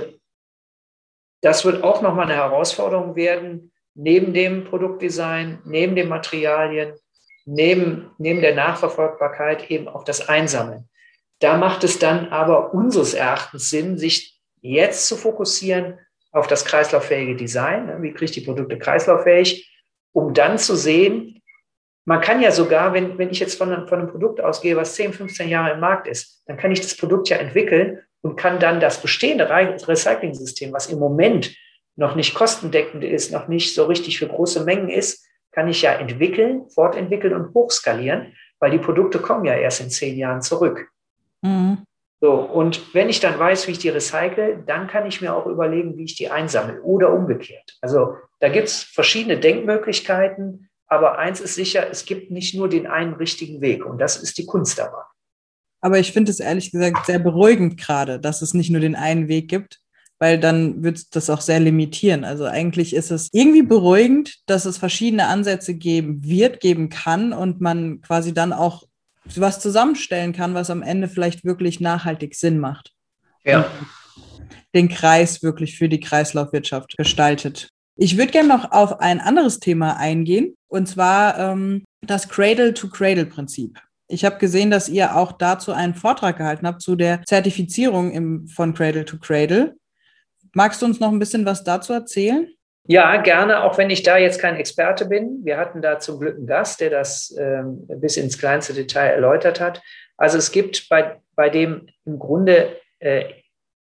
das 1.40 1.64
wird 1.64 1.84
auch 1.84 2.02
nochmal 2.02 2.26
eine 2.26 2.34
Herausforderung 2.34 3.16
werden, 3.16 3.72
neben 3.94 4.34
dem 4.34 4.64
Produktdesign, 4.64 5.60
neben 5.64 5.96
den 5.96 6.08
Materialien, 6.08 6.94
neben, 7.44 8.10
neben 8.18 8.40
der 8.40 8.54
Nachverfolgbarkeit 8.54 9.70
eben 9.70 9.88
auch 9.88 10.04
das 10.04 10.28
Einsammeln. 10.28 10.88
Da 11.38 11.56
macht 11.56 11.84
es 11.84 11.98
dann 11.98 12.28
aber 12.28 12.74
unseres 12.74 13.14
Erachtens 13.14 13.70
Sinn, 13.70 13.96
sich 13.98 14.38
jetzt 14.60 15.06
zu 15.06 15.16
fokussieren 15.16 15.98
auf 16.32 16.46
das 16.46 16.64
kreislauffähige 16.64 17.36
Design. 17.36 17.86
Ne? 17.86 18.02
Wie 18.02 18.10
kriege 18.10 18.26
ich 18.26 18.30
die 18.32 18.40
Produkte 18.40 18.78
kreislauffähig? 18.78 19.72
Um 20.12 20.34
dann 20.34 20.58
zu 20.58 20.76
sehen, 20.76 21.42
man 22.04 22.20
kann 22.20 22.40
ja 22.40 22.50
sogar, 22.52 22.92
wenn, 22.92 23.18
wenn 23.18 23.30
ich 23.30 23.40
jetzt 23.40 23.58
von 23.58 23.86
von 23.88 23.98
einem 23.98 24.10
Produkt 24.10 24.40
ausgehe, 24.40 24.76
was 24.76 24.94
10, 24.94 25.12
15 25.12 25.48
Jahre 25.48 25.72
im 25.72 25.80
Markt 25.80 26.06
ist, 26.06 26.42
dann 26.46 26.56
kann 26.56 26.72
ich 26.72 26.80
das 26.80 26.96
Produkt 26.96 27.28
ja 27.28 27.36
entwickeln 27.36 28.00
und 28.26 28.36
kann 28.36 28.58
dann 28.58 28.80
das 28.80 29.00
bestehende 29.00 29.48
Recycling-System, 29.48 30.72
was 30.72 30.88
im 30.88 30.98
Moment 30.98 31.54
noch 31.94 32.16
nicht 32.16 32.34
kostendeckend 32.34 33.04
ist, 33.04 33.30
noch 33.30 33.46
nicht 33.46 33.72
so 33.72 33.84
richtig 33.84 34.18
für 34.18 34.26
große 34.26 34.64
Mengen 34.64 34.88
ist, 34.88 35.24
kann 35.52 35.68
ich 35.68 35.82
ja 35.82 35.92
entwickeln, 35.92 36.68
fortentwickeln 36.68 37.34
und 37.34 37.54
hochskalieren, 37.54 38.34
weil 38.58 38.72
die 38.72 38.78
Produkte 38.78 39.20
kommen 39.20 39.44
ja 39.44 39.54
erst 39.54 39.80
in 39.80 39.90
zehn 39.90 40.16
Jahren 40.16 40.42
zurück. 40.42 40.88
Mhm. 41.42 41.78
So, 42.20 42.32
und 42.32 42.94
wenn 42.94 43.08
ich 43.08 43.20
dann 43.20 43.38
weiß, 43.38 43.68
wie 43.68 43.72
ich 43.72 43.78
die 43.78 43.90
recycle, 43.90 44.62
dann 44.66 44.88
kann 44.88 45.06
ich 45.06 45.20
mir 45.20 45.34
auch 45.34 45.46
überlegen, 45.46 45.96
wie 45.96 46.04
ich 46.04 46.16
die 46.16 46.30
einsammle 46.30 46.82
oder 46.82 47.12
umgekehrt. 47.12 47.78
Also 47.80 48.16
da 48.40 48.48
gibt 48.48 48.66
es 48.66 48.82
verschiedene 48.82 49.38
Denkmöglichkeiten. 49.38 50.68
Aber 50.88 51.18
eins 51.18 51.40
ist 51.40 51.54
sicher, 51.54 51.88
es 51.90 52.04
gibt 52.04 52.30
nicht 52.30 52.54
nur 52.54 52.68
den 52.68 52.86
einen 52.86 53.14
richtigen 53.14 53.60
Weg 53.60 53.84
und 53.84 53.98
das 53.98 54.16
ist 54.16 54.38
die 54.38 54.46
Kunst 54.46 54.78
dabei. 54.78 55.02
Aber 55.80 55.98
ich 55.98 56.12
finde 56.12 56.30
es 56.30 56.40
ehrlich 56.40 56.72
gesagt 56.72 57.06
sehr 57.06 57.18
beruhigend 57.18 57.76
gerade, 57.78 58.18
dass 58.18 58.42
es 58.42 58.54
nicht 58.54 58.70
nur 58.70 58.80
den 58.80 58.96
einen 58.96 59.28
Weg 59.28 59.48
gibt, 59.48 59.80
weil 60.18 60.40
dann 60.40 60.82
wird 60.82 61.14
das 61.14 61.28
auch 61.30 61.40
sehr 61.40 61.60
limitieren. 61.60 62.24
Also 62.24 62.44
eigentlich 62.44 62.94
ist 62.94 63.10
es 63.10 63.28
irgendwie 63.32 63.62
beruhigend, 63.62 64.36
dass 64.46 64.64
es 64.64 64.78
verschiedene 64.78 65.26
Ansätze 65.26 65.74
geben 65.74 66.24
wird, 66.24 66.60
geben 66.60 66.88
kann 66.88 67.32
und 67.32 67.60
man 67.60 68.00
quasi 68.00 68.32
dann 68.32 68.52
auch 68.52 68.84
was 69.34 69.60
zusammenstellen 69.60 70.32
kann, 70.32 70.54
was 70.54 70.70
am 70.70 70.82
Ende 70.82 71.08
vielleicht 71.08 71.44
wirklich 71.44 71.80
nachhaltig 71.80 72.34
Sinn 72.34 72.58
macht. 72.58 72.92
Ja. 73.44 73.70
Den 74.74 74.88
Kreis 74.88 75.42
wirklich 75.42 75.76
für 75.76 75.88
die 75.88 76.00
Kreislaufwirtschaft 76.00 76.96
gestaltet. 76.96 77.68
Ich 77.96 78.18
würde 78.18 78.32
gerne 78.32 78.48
noch 78.48 78.72
auf 78.72 79.00
ein 79.00 79.20
anderes 79.20 79.58
Thema 79.58 79.96
eingehen, 79.96 80.54
und 80.68 80.86
zwar 80.86 81.38
ähm, 81.38 81.84
das 82.02 82.28
Cradle-to-Cradle-Prinzip. 82.28 83.80
Ich 84.08 84.24
habe 84.24 84.38
gesehen, 84.38 84.70
dass 84.70 84.88
ihr 84.88 85.16
auch 85.16 85.32
dazu 85.32 85.72
einen 85.72 85.94
Vortrag 85.94 86.36
gehalten 86.36 86.66
habt 86.66 86.80
zu 86.80 86.94
der 86.94 87.22
Zertifizierung 87.24 88.12
im, 88.12 88.46
von 88.46 88.72
Cradle 88.72 89.04
to 89.04 89.18
Cradle. 89.18 89.76
Magst 90.54 90.80
du 90.80 90.86
uns 90.86 91.00
noch 91.00 91.10
ein 91.10 91.18
bisschen 91.18 91.44
was 91.44 91.64
dazu 91.64 91.92
erzählen? 91.92 92.48
Ja, 92.88 93.16
gerne, 93.20 93.64
auch 93.64 93.78
wenn 93.78 93.90
ich 93.90 94.04
da 94.04 94.16
jetzt 94.16 94.40
kein 94.40 94.54
Experte 94.54 95.06
bin. 95.06 95.44
Wir 95.44 95.58
hatten 95.58 95.82
da 95.82 95.98
zum 95.98 96.20
Glück 96.20 96.36
einen 96.36 96.46
Gast, 96.46 96.80
der 96.80 96.90
das 96.90 97.34
ähm, 97.36 97.84
bis 97.88 98.16
ins 98.16 98.38
kleinste 98.38 98.74
Detail 98.74 99.08
erläutert 99.08 99.60
hat. 99.60 99.82
Also 100.16 100.38
es 100.38 100.52
gibt 100.52 100.88
bei, 100.88 101.20
bei 101.34 101.50
dem 101.50 101.88
im 102.04 102.20
Grunde 102.20 102.76
äh, 103.00 103.24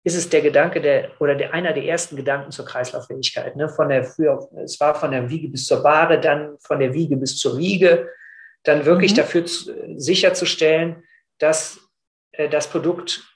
ist 0.04 0.16
es 0.16 0.28
der 0.28 0.42
Gedanke 0.42 0.80
der 0.82 1.10
oder 1.20 1.34
der 1.34 1.54
einer 1.54 1.72
der 1.72 1.84
ersten 1.84 2.16
Gedanken 2.16 2.50
zur 2.50 2.66
Kreislauffähigkeit. 2.66 3.56
Ne? 3.56 3.68
Von 3.70 3.88
der 3.88 4.04
früher, 4.04 4.46
es 4.62 4.78
war 4.78 4.94
von 4.94 5.12
der 5.12 5.30
Wiege 5.30 5.48
bis 5.48 5.64
zur 5.64 5.82
Bahre, 5.82 6.20
dann 6.20 6.56
von 6.58 6.78
der 6.78 6.92
Wiege 6.92 7.16
bis 7.16 7.38
zur 7.38 7.56
Wiege, 7.56 8.08
dann 8.64 8.84
wirklich 8.84 9.12
mhm. 9.12 9.16
dafür 9.16 9.44
zu, 9.44 9.74
sicherzustellen, 9.96 11.04
dass 11.38 11.80
äh, 12.32 12.48
das 12.48 12.68
Produkt 12.68 13.28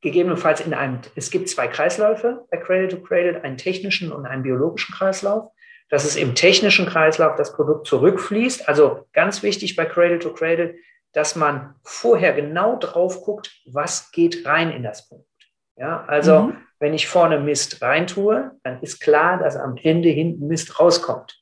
gegebenenfalls 0.00 0.60
in 0.60 0.74
einem, 0.74 1.00
es 1.14 1.30
gibt 1.30 1.48
zwei 1.48 1.68
Kreisläufe 1.68 2.46
bei 2.50 2.56
Cradle 2.56 2.88
to 2.88 3.00
Cradle, 3.00 3.42
einen 3.42 3.56
technischen 3.56 4.12
und 4.12 4.26
einen 4.26 4.42
biologischen 4.42 4.94
Kreislauf. 4.94 5.50
Dass 5.88 6.04
es 6.04 6.16
im 6.16 6.34
technischen 6.34 6.86
Kreislauf 6.86 7.36
das 7.36 7.52
Produkt 7.52 7.86
zurückfließt. 7.86 8.66
Also 8.66 9.06
ganz 9.12 9.42
wichtig 9.42 9.76
bei 9.76 9.84
Cradle 9.84 10.18
to 10.20 10.32
Cradle, 10.32 10.74
dass 11.12 11.36
man 11.36 11.74
vorher 11.84 12.32
genau 12.32 12.78
drauf 12.78 13.22
guckt, 13.22 13.60
was 13.66 14.10
geht 14.10 14.46
rein 14.46 14.70
in 14.70 14.82
das 14.82 15.06
Produkt. 15.06 15.28
Ja, 15.76 16.04
also 16.06 16.44
mhm. 16.44 16.56
wenn 16.78 16.94
ich 16.94 17.08
vorne 17.08 17.40
Mist 17.40 17.82
reintue, 17.82 18.52
dann 18.62 18.80
ist 18.80 19.00
klar, 19.00 19.38
dass 19.38 19.56
am 19.56 19.76
Ende 19.76 20.08
hinten 20.08 20.48
Mist 20.48 20.80
rauskommt. 20.80 21.41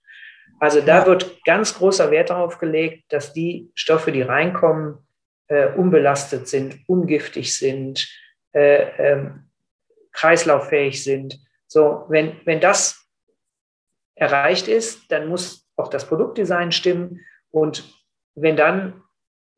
Also 0.61 0.83
da 0.83 1.01
ja. 1.01 1.07
wird 1.07 1.43
ganz 1.45 1.75
großer 1.75 2.11
Wert 2.11 2.31
darauf 2.31 2.59
gelegt, 2.59 3.05
dass 3.09 3.33
die 3.33 3.71
Stoffe, 3.75 4.13
die 4.13 4.23
reinkommen, 4.23 4.99
äh, 5.49 5.69
unbelastet 5.73 6.47
sind, 6.49 6.79
ungiftig 6.87 7.57
sind, 7.57 8.07
äh, 8.53 8.83
ähm, 8.99 9.51
kreislauffähig 10.13 11.03
sind. 11.03 11.41
So, 11.67 12.05
wenn, 12.09 12.41
wenn 12.45 12.61
das 12.61 13.09
erreicht 14.15 14.69
ist, 14.69 15.11
dann 15.11 15.29
muss 15.29 15.67
auch 15.77 15.89
das 15.89 16.07
Produktdesign 16.07 16.73
stimmen. 16.73 17.21
Und 17.51 17.85
wenn 18.35 18.57
dann 18.57 19.03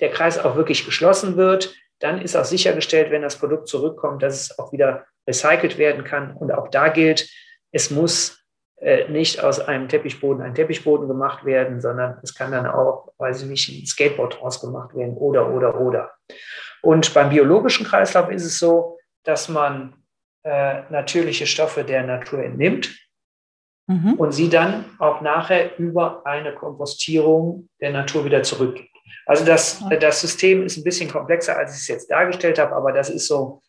der 0.00 0.11
Kreis 0.11 0.38
auch 0.38 0.54
wirklich 0.56 0.85
geschlossen 0.85 1.37
wird, 1.37 1.75
dann 1.99 2.21
ist 2.21 2.37
auch 2.37 2.44
sichergestellt, 2.44 3.11
wenn 3.11 3.23
das 3.23 3.38
Produkt 3.38 3.66
zurückkommt, 3.68 4.23
dass 4.23 4.40
es 4.40 4.59
auch 4.59 4.73
wieder 4.73 5.06
recycelt 5.26 5.78
werden 5.78 6.04
kann. 6.04 6.37
Und 6.37 6.52
auch 6.52 6.68
da 6.68 6.88
gilt, 6.88 7.28
es 7.73 7.90
muss 7.90 8.41
nicht 9.08 9.42
aus 9.42 9.60
einem 9.60 9.88
Teppichboden 9.88 10.42
ein 10.42 10.54
Teppichboden 10.54 11.06
gemacht 11.06 11.44
werden, 11.44 11.80
sondern 11.80 12.18
es 12.22 12.34
kann 12.34 12.50
dann 12.50 12.66
auch, 12.66 13.12
weiß 13.18 13.42
ich 13.42 13.48
nicht, 13.48 13.68
ein 13.68 13.86
Skateboard 13.86 14.40
draus 14.40 14.60
gemacht 14.60 14.94
werden 14.96 15.16
oder, 15.16 15.50
oder, 15.50 15.80
oder. 15.80 16.10
Und 16.82 17.14
beim 17.14 17.30
biologischen 17.30 17.86
Kreislauf 17.86 18.28
ist 18.30 18.44
es 18.44 18.58
so, 18.58 18.98
dass 19.22 19.48
man 19.48 19.94
äh, 20.42 20.82
natürliche 20.90 21.46
Stoffe 21.46 21.84
der 21.84 22.02
Natur 22.02 22.42
entnimmt 22.42 22.92
mhm. 23.86 24.14
und 24.14 24.32
sie 24.32 24.48
dann 24.48 24.84
auch 24.98 25.20
nachher 25.20 25.78
über 25.78 26.26
eine 26.26 26.52
Kompostierung 26.52 27.68
der 27.80 27.92
Natur 27.92 28.24
wieder 28.24 28.42
zurückgibt. 28.42 28.90
Also 29.26 29.45
das, 29.45 29.84
das 30.00 30.21
System 30.21 30.64
ist 30.64 30.76
ein 30.76 30.84
bisschen 30.84 31.08
komplexer, 31.08 31.56
als 31.56 31.75
ich 31.75 31.82
es 31.82 31.88
jetzt 31.88 32.10
dargestellt 32.10 32.58
habe, 32.58 32.75
aber 32.75 32.90
das 32.90 33.10
ist 33.10 33.28
so 33.28 33.62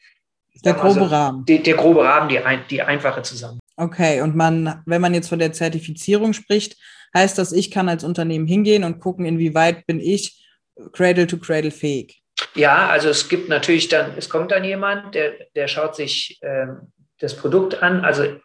der 0.63 0.73
grobe 0.73 0.99
so, 0.99 1.05
Rahmen. 1.05 1.45
Die, 1.45 1.61
der 1.61 1.75
grobe 1.75 2.03
Rahmen, 2.03 2.29
die, 2.29 2.39
ein, 2.39 2.61
die 2.69 2.81
einfache 2.81 3.21
zusammen. 3.21 3.59
Okay, 3.75 4.21
und 4.21 4.35
man, 4.35 4.81
wenn 4.85 5.01
man 5.01 5.13
jetzt 5.13 5.29
von 5.29 5.39
der 5.39 5.53
Zertifizierung 5.53 6.33
spricht, 6.33 6.77
heißt 7.15 7.37
das, 7.37 7.51
ich 7.51 7.71
kann 7.71 7.89
als 7.89 8.03
Unternehmen 8.03 8.47
hingehen 8.47 8.83
und 8.83 8.99
gucken, 8.99 9.25
inwieweit 9.25 9.85
bin 9.85 9.99
ich 9.99 10.45
Cradle 10.91 11.27
to 11.27 11.37
Cradle 11.37 11.71
fähig. 11.71 12.21
Ja, 12.55 12.87
also 12.87 13.09
es 13.09 13.29
gibt 13.29 13.49
natürlich 13.49 13.89
dann, 13.89 14.13
es 14.17 14.29
kommt 14.29 14.51
dann 14.51 14.63
jemand, 14.63 15.15
der, 15.15 15.33
der 15.55 15.67
schaut 15.67 15.95
sich 15.95 16.39
ähm, 16.41 16.91
das 17.19 17.35
Produkt 17.35 17.81
an, 17.81 18.03
also 18.03 18.39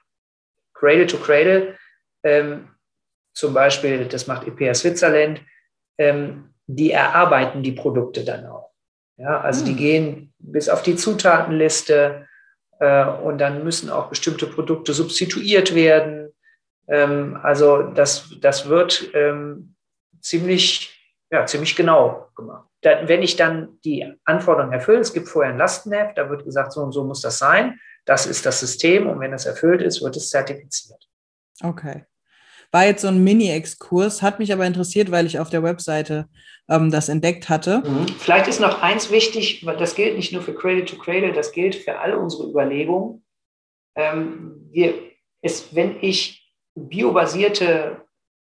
Cradle 0.74 1.06
to 1.06 1.18
Cradle, 1.18 1.76
ähm, 2.22 2.68
zum 3.34 3.54
Beispiel, 3.54 4.06
das 4.06 4.26
macht 4.26 4.46
EPA 4.46 4.74
Switzerland, 4.74 5.40
ähm, 5.98 6.54
die 6.66 6.90
erarbeiten 6.90 7.62
die 7.62 7.72
Produkte 7.72 8.24
dann 8.24 8.46
auch. 8.46 8.67
Ja, 9.18 9.40
also 9.40 9.64
die 9.64 9.72
hm. 9.72 9.76
gehen 9.76 10.34
bis 10.38 10.68
auf 10.68 10.82
die 10.82 10.96
Zutatenliste 10.96 12.26
äh, 12.80 13.04
und 13.04 13.38
dann 13.38 13.64
müssen 13.64 13.90
auch 13.90 14.08
bestimmte 14.08 14.46
Produkte 14.46 14.92
substituiert 14.94 15.74
werden. 15.74 16.32
Ähm, 16.86 17.38
also 17.42 17.82
das, 17.82 18.34
das 18.40 18.68
wird 18.68 19.10
ähm, 19.14 19.74
ziemlich, 20.20 20.96
ja, 21.30 21.44
ziemlich 21.46 21.76
genau 21.76 22.28
gemacht 22.36 22.68
da, 22.82 23.08
wenn 23.08 23.22
ich 23.22 23.36
dann 23.36 23.78
die 23.84 24.12
Anforderungen 24.24 24.72
erfülle, 24.72 25.00
es 25.00 25.12
gibt 25.12 25.28
vorher 25.28 25.52
ein 25.52 25.58
Lastenheft, 25.58 26.16
da 26.16 26.30
wird 26.30 26.44
gesagt, 26.44 26.72
so 26.72 26.80
und 26.82 26.92
so 26.92 27.04
muss 27.04 27.20
das 27.20 27.38
sein, 27.38 27.80
das 28.04 28.26
ist 28.26 28.46
das 28.46 28.60
System 28.60 29.08
und 29.08 29.20
wenn 29.20 29.32
das 29.32 29.46
erfüllt 29.46 29.82
ist, 29.82 30.02
wird 30.02 30.16
es 30.16 30.30
zertifiziert. 30.30 31.08
Okay. 31.62 32.04
War 32.70 32.84
jetzt 32.84 33.02
so 33.02 33.08
ein 33.08 33.24
Mini-Exkurs, 33.24 34.20
hat 34.22 34.38
mich 34.38 34.52
aber 34.52 34.66
interessiert, 34.66 35.10
weil 35.10 35.26
ich 35.26 35.38
auf 35.38 35.48
der 35.48 35.62
Webseite 35.62 36.28
ähm, 36.68 36.90
das 36.90 37.08
entdeckt 37.08 37.48
hatte. 37.48 37.82
Mhm. 37.84 38.08
Vielleicht 38.18 38.48
ist 38.48 38.60
noch 38.60 38.82
eins 38.82 39.10
wichtig, 39.10 39.64
weil 39.64 39.76
das 39.76 39.94
gilt 39.94 40.16
nicht 40.16 40.32
nur 40.32 40.42
für 40.42 40.54
Cradle 40.54 40.84
to 40.84 40.96
Cradle, 40.96 41.32
das 41.32 41.52
gilt 41.52 41.74
für 41.74 41.98
alle 41.98 42.18
unsere 42.18 42.48
Überlegungen. 42.48 43.24
Ähm, 43.96 44.68
wir, 44.70 44.94
es, 45.40 45.74
wenn 45.74 45.96
ich 46.02 46.52
biobasierte 46.74 48.02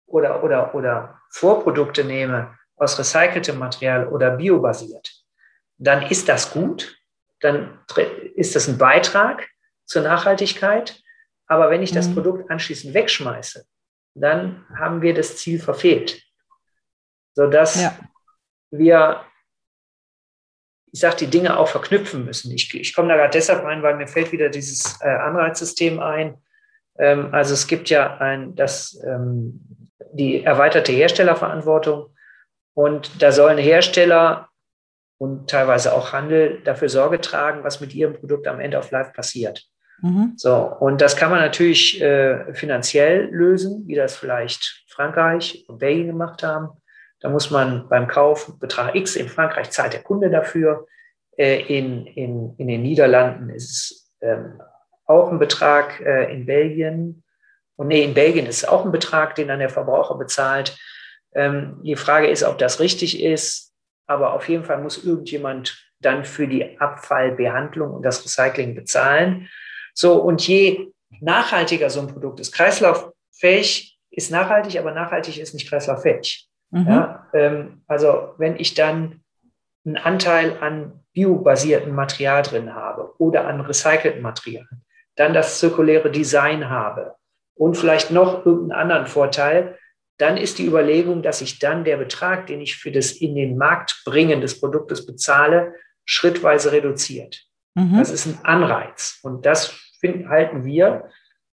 oder, 0.06 0.42
oder, 0.42 0.74
oder 0.74 1.20
Vorprodukte 1.30 2.04
nehme, 2.04 2.56
aus 2.76 2.98
recyceltem 2.98 3.58
Material 3.58 4.08
oder 4.08 4.36
biobasiert, 4.36 5.12
dann 5.78 6.02
ist 6.10 6.28
das 6.28 6.52
gut, 6.52 6.96
dann 7.40 7.78
ist 8.34 8.56
das 8.56 8.68
ein 8.68 8.78
Beitrag 8.78 9.48
zur 9.84 10.02
Nachhaltigkeit. 10.02 11.00
Aber 11.46 11.70
wenn 11.70 11.82
ich 11.82 11.92
das 11.92 12.08
mhm. 12.08 12.14
Produkt 12.14 12.50
anschließend 12.50 12.94
wegschmeiße, 12.94 13.64
dann 14.20 14.66
haben 14.76 15.02
wir 15.02 15.14
das 15.14 15.36
Ziel 15.36 15.60
verfehlt, 15.60 16.22
sodass 17.34 17.80
ja. 17.80 17.98
wir, 18.70 19.24
ich 20.92 21.00
sage, 21.00 21.16
die 21.16 21.26
Dinge 21.26 21.58
auch 21.58 21.68
verknüpfen 21.68 22.24
müssen. 22.24 22.52
Ich, 22.52 22.74
ich 22.74 22.94
komme 22.94 23.08
da 23.08 23.16
gerade 23.16 23.32
deshalb 23.32 23.64
rein, 23.64 23.82
weil 23.82 23.96
mir 23.96 24.08
fällt 24.08 24.32
wieder 24.32 24.48
dieses 24.48 25.00
äh, 25.00 25.08
Anreizsystem 25.08 26.00
ein. 26.00 26.38
Ähm, 26.98 27.32
also 27.32 27.54
es 27.54 27.66
gibt 27.66 27.90
ja 27.90 28.16
ein, 28.18 28.54
das, 28.54 29.00
ähm, 29.06 29.90
die 30.12 30.42
erweiterte 30.44 30.92
Herstellerverantwortung 30.92 32.14
und 32.74 33.22
da 33.22 33.32
sollen 33.32 33.58
Hersteller 33.58 34.48
und 35.18 35.50
teilweise 35.50 35.92
auch 35.94 36.12
Handel 36.12 36.62
dafür 36.62 36.88
Sorge 36.88 37.20
tragen, 37.20 37.64
was 37.64 37.80
mit 37.80 37.94
ihrem 37.94 38.14
Produkt 38.14 38.46
am 38.46 38.60
Ende 38.60 38.78
auf 38.78 38.90
Live 38.90 39.12
passiert. 39.12 39.68
Mhm. 40.00 40.34
So, 40.36 40.56
und 40.56 41.00
das 41.00 41.16
kann 41.16 41.30
man 41.30 41.40
natürlich 41.40 42.00
äh, 42.00 42.52
finanziell 42.54 43.28
lösen, 43.32 43.86
wie 43.86 43.94
das 43.94 44.16
vielleicht 44.16 44.84
Frankreich 44.88 45.64
und 45.68 45.78
Belgien 45.78 46.08
gemacht 46.08 46.42
haben. 46.42 46.70
Da 47.20 47.28
muss 47.28 47.50
man 47.50 47.88
beim 47.88 48.06
Kauf 48.06 48.58
Betrag 48.58 48.94
X 48.94 49.16
in 49.16 49.28
Frankreich 49.28 49.70
zahlt 49.70 49.92
der 49.92 50.02
Kunde 50.02 50.30
dafür. 50.30 50.86
Äh, 51.36 51.62
in, 51.62 52.06
in, 52.06 52.54
in 52.58 52.68
den 52.68 52.82
Niederlanden 52.82 53.50
ist 53.50 53.70
es 53.70 54.12
ähm, 54.20 54.60
auch 55.06 55.30
ein 55.30 55.38
Betrag 55.38 56.00
äh, 56.00 56.32
in 56.32 56.46
Belgien. 56.46 57.24
Und 57.76 57.88
nee, 57.88 58.02
in 58.02 58.14
Belgien 58.14 58.46
ist 58.46 58.58
es 58.58 58.68
auch 58.68 58.84
ein 58.84 58.92
Betrag, 58.92 59.34
den 59.34 59.48
dann 59.48 59.60
der 59.60 59.70
Verbraucher 59.70 60.16
bezahlt. 60.16 60.76
Ähm, 61.34 61.80
die 61.84 61.96
Frage 61.96 62.28
ist, 62.28 62.44
ob 62.44 62.58
das 62.58 62.80
richtig 62.80 63.22
ist, 63.22 63.72
aber 64.06 64.32
auf 64.32 64.48
jeden 64.48 64.64
Fall 64.64 64.80
muss 64.82 65.04
irgendjemand 65.04 65.84
dann 66.00 66.24
für 66.24 66.46
die 66.46 66.80
Abfallbehandlung 66.80 67.90
und 67.92 68.02
das 68.02 68.24
Recycling 68.24 68.74
bezahlen. 68.74 69.48
So, 69.98 70.22
und 70.22 70.46
je 70.46 70.92
nachhaltiger 71.20 71.90
so 71.90 71.98
ein 71.98 72.06
Produkt 72.06 72.38
ist, 72.38 72.52
kreislauffähig 72.52 73.98
ist 74.12 74.30
nachhaltig, 74.30 74.78
aber 74.78 74.92
nachhaltig 74.92 75.38
ist 75.38 75.54
nicht 75.54 75.68
kreislauffähig. 75.68 76.48
Mhm. 76.70 76.86
Ja, 76.86 77.26
ähm, 77.34 77.82
also 77.88 78.34
wenn 78.38 78.54
ich 78.60 78.74
dann 78.74 79.24
einen 79.84 79.96
Anteil 79.96 80.56
an 80.60 81.00
biobasierten 81.14 81.92
Material 81.92 82.42
drin 82.42 82.74
habe 82.76 83.12
oder 83.18 83.48
an 83.48 83.60
recycelten 83.60 84.22
Material, 84.22 84.68
dann 85.16 85.34
das 85.34 85.58
zirkuläre 85.58 86.12
Design 86.12 86.70
habe 86.70 87.16
und 87.56 87.76
vielleicht 87.76 88.12
noch 88.12 88.46
irgendeinen 88.46 88.80
anderen 88.80 89.06
Vorteil, 89.08 89.78
dann 90.16 90.36
ist 90.36 90.60
die 90.60 90.66
Überlegung, 90.66 91.24
dass 91.24 91.40
ich 91.40 91.58
dann 91.58 91.82
der 91.82 91.96
Betrag, 91.96 92.46
den 92.46 92.60
ich 92.60 92.76
für 92.76 92.92
das 92.92 93.10
in 93.10 93.34
den 93.34 93.58
Markt 93.58 94.02
bringen 94.04 94.40
des 94.42 94.60
Produktes 94.60 95.06
bezahle, 95.06 95.74
schrittweise 96.04 96.70
reduziert. 96.70 97.48
Mhm. 97.74 97.98
Das 97.98 98.10
ist 98.10 98.26
ein 98.26 98.38
Anreiz. 98.44 99.18
Und 99.24 99.44
das 99.44 99.87
finden, 99.98 100.28
halten 100.28 100.64
wir 100.64 101.08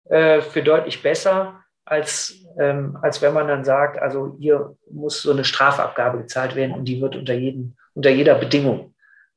äh, 0.05 0.41
für 0.41 0.63
deutlich 0.63 1.03
besser, 1.03 1.61
als, 1.85 2.45
ähm, 2.59 2.99
als 3.03 3.21
wenn 3.21 3.35
man 3.35 3.49
dann 3.49 3.65
sagt, 3.65 4.01
also 4.01 4.37
hier 4.39 4.77
muss 4.91 5.23
so 5.23 5.33
eine 5.33 5.45
Strafabgabe 5.45 6.19
gezahlt 6.19 6.55
werden 6.55 6.75
und 6.75 6.85
die 6.85 7.01
wird 7.01 7.17
unter, 7.17 7.35
jeden, 7.35 7.77
unter 7.95 8.11
jeder 8.11 8.37
Bedingung 8.37 8.95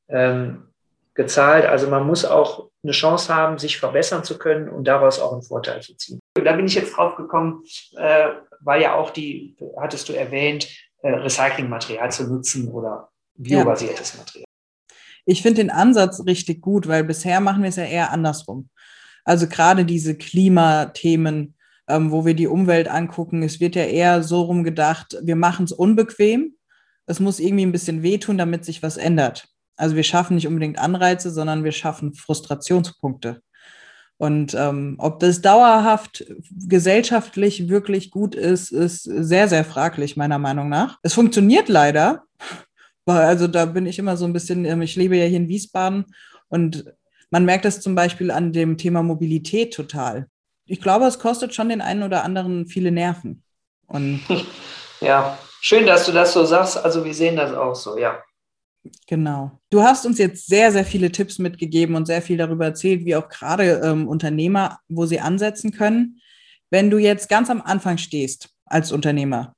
ähm, 0.07 0.67
gezahlt. 1.15 1.65
Also 1.65 1.89
man 1.89 2.05
muss 2.05 2.25
auch 2.25 2.69
eine 2.83 2.91
Chance 2.91 3.33
haben, 3.33 3.57
sich 3.57 3.77
verbessern 3.79 4.23
zu 4.23 4.37
können 4.37 4.69
und 4.69 4.87
daraus 4.87 5.19
auch 5.19 5.33
einen 5.33 5.41
Vorteil 5.41 5.81
zu 5.81 5.95
ziehen. 5.95 6.19
Da 6.35 6.53
bin 6.53 6.65
ich 6.65 6.75
jetzt 6.75 6.95
drauf 6.95 7.15
gekommen, 7.15 7.63
äh, 7.97 8.29
weil 8.59 8.81
ja 8.81 8.95
auch 8.95 9.09
die, 9.09 9.55
hattest 9.79 10.09
du 10.09 10.13
erwähnt, 10.13 10.67
äh, 11.01 11.09
Recyclingmaterial 11.09 12.11
zu 12.11 12.27
nutzen 12.31 12.69
oder 12.69 13.09
biobasiertes 13.35 14.13
ja. 14.13 14.19
Material. 14.19 14.45
Ich 15.25 15.41
finde 15.41 15.61
den 15.61 15.69
Ansatz 15.69 16.25
richtig 16.25 16.61
gut, 16.61 16.87
weil 16.87 17.03
bisher 17.03 17.39
machen 17.39 17.63
wir 17.63 17.69
es 17.69 17.77
ja 17.77 17.85
eher 17.85 18.11
andersrum. 18.11 18.69
Also 19.23 19.47
gerade 19.47 19.85
diese 19.85 20.15
Klimathemen, 20.15 21.55
ähm, 21.87 22.11
wo 22.11 22.25
wir 22.25 22.33
die 22.33 22.47
Umwelt 22.47 22.87
angucken, 22.87 23.43
es 23.43 23.59
wird 23.59 23.75
ja 23.75 23.83
eher 23.83 24.23
so 24.23 24.41
rum 24.41 24.63
gedacht, 24.63 25.17
wir 25.21 25.35
machen 25.35 25.65
es 25.65 25.71
unbequem. 25.71 26.55
Es 27.05 27.19
muss 27.19 27.39
irgendwie 27.39 27.65
ein 27.65 27.71
bisschen 27.71 28.03
wehtun, 28.03 28.37
damit 28.37 28.63
sich 28.65 28.81
was 28.83 28.97
ändert. 28.97 29.47
Also 29.75 29.95
wir 29.95 30.03
schaffen 30.03 30.35
nicht 30.35 30.47
unbedingt 30.47 30.79
Anreize, 30.79 31.31
sondern 31.31 31.63
wir 31.63 31.71
schaffen 31.71 32.13
Frustrationspunkte. 32.13 33.41
Und 34.17 34.53
ähm, 34.53 34.95
ob 34.99 35.19
das 35.19 35.41
dauerhaft 35.41 36.25
gesellschaftlich 36.49 37.67
wirklich 37.67 38.11
gut 38.11 38.35
ist, 38.35 38.71
ist 38.71 39.03
sehr, 39.03 39.47
sehr 39.47 39.65
fraglich, 39.65 40.15
meiner 40.15 40.39
Meinung 40.39 40.69
nach. 40.69 40.99
Es 41.01 41.13
funktioniert 41.13 41.69
leider. 41.69 42.23
Also 43.05 43.47
da 43.47 43.65
bin 43.65 43.85
ich 43.85 43.99
immer 43.99 44.15
so 44.15 44.23
ein 44.23 44.31
bisschen, 44.31 44.63
ähm, 44.63 44.81
ich 44.81 44.95
lebe 44.95 45.17
ja 45.17 45.25
hier 45.25 45.35
in 45.35 45.49
Wiesbaden 45.49 46.05
und 46.47 46.85
man 47.33 47.45
merkt 47.45 47.65
das 47.65 47.81
zum 47.81 47.95
Beispiel 47.95 48.29
an 48.29 48.53
dem 48.53 48.77
Thema 48.77 49.01
Mobilität 49.01 49.73
total. 49.73 50.27
Ich 50.67 50.79
glaube, 50.79 51.05
es 51.05 51.17
kostet 51.17 51.55
schon 51.55 51.67
den 51.67 51.81
einen 51.81 52.03
oder 52.03 52.23
anderen 52.23 52.67
viele 52.67 52.91
Nerven. 52.91 53.41
Und 53.87 54.21
ja, 55.01 55.35
schön, 55.59 55.87
dass 55.87 56.05
du 56.05 56.11
das 56.11 56.33
so 56.33 56.45
sagst. 56.45 56.77
Also 56.77 57.03
wir 57.03 57.13
sehen 57.15 57.35
das 57.35 57.51
auch 57.51 57.73
so, 57.73 57.97
ja. 57.97 58.21
Genau. 59.07 59.59
Du 59.71 59.81
hast 59.81 60.05
uns 60.05 60.19
jetzt 60.19 60.45
sehr, 60.45 60.71
sehr 60.71 60.85
viele 60.85 61.11
Tipps 61.11 61.39
mitgegeben 61.39 61.95
und 61.95 62.05
sehr 62.05 62.21
viel 62.21 62.37
darüber 62.37 62.65
erzählt, 62.65 63.03
wie 63.03 63.15
auch 63.15 63.29
gerade 63.29 63.81
ähm, 63.83 64.07
Unternehmer, 64.07 64.77
wo 64.87 65.07
sie 65.07 65.19
ansetzen 65.19 65.71
können. 65.71 66.21
Wenn 66.69 66.91
du 66.91 66.99
jetzt 66.99 67.29
ganz 67.29 67.49
am 67.49 67.63
Anfang 67.63 67.97
stehst 67.97 68.49
als 68.65 68.91
Unternehmer, 68.91 69.55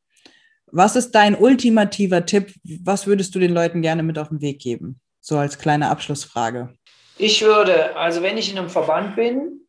was 0.67 0.95
ist 0.95 1.11
dein 1.11 1.35
ultimativer 1.35 2.25
Tipp? 2.25 2.53
Was 2.85 3.05
würdest 3.05 3.35
du 3.35 3.39
den 3.39 3.53
Leuten 3.53 3.81
gerne 3.81 4.01
mit 4.01 4.17
auf 4.17 4.29
den 4.29 4.39
Weg 4.39 4.59
geben? 4.59 5.01
So 5.19 5.37
als 5.37 5.57
kleine 5.59 5.89
Abschlussfrage. 5.89 6.73
Ich 7.17 7.41
würde, 7.41 7.95
also 7.95 8.21
wenn 8.21 8.37
ich 8.37 8.51
in 8.51 8.57
einem 8.57 8.69
Verband 8.69 9.15
bin, 9.15 9.61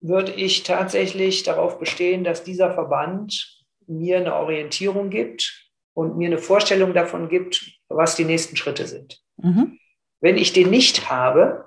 würde 0.00 0.32
ich 0.32 0.62
tatsächlich 0.62 1.42
darauf 1.42 1.78
bestehen, 1.78 2.24
dass 2.24 2.44
dieser 2.44 2.72
Verband 2.72 3.64
mir 3.86 4.18
eine 4.18 4.34
Orientierung 4.34 5.10
gibt 5.10 5.70
und 5.94 6.16
mir 6.16 6.26
eine 6.26 6.38
Vorstellung 6.38 6.94
davon 6.94 7.28
gibt, 7.28 7.72
was 7.88 8.16
die 8.16 8.24
nächsten 8.24 8.56
Schritte 8.56 8.86
sind. 8.86 9.20
Mhm. 9.38 9.78
Wenn 10.20 10.36
ich 10.36 10.52
den 10.52 10.70
nicht 10.70 11.10
habe, 11.10 11.66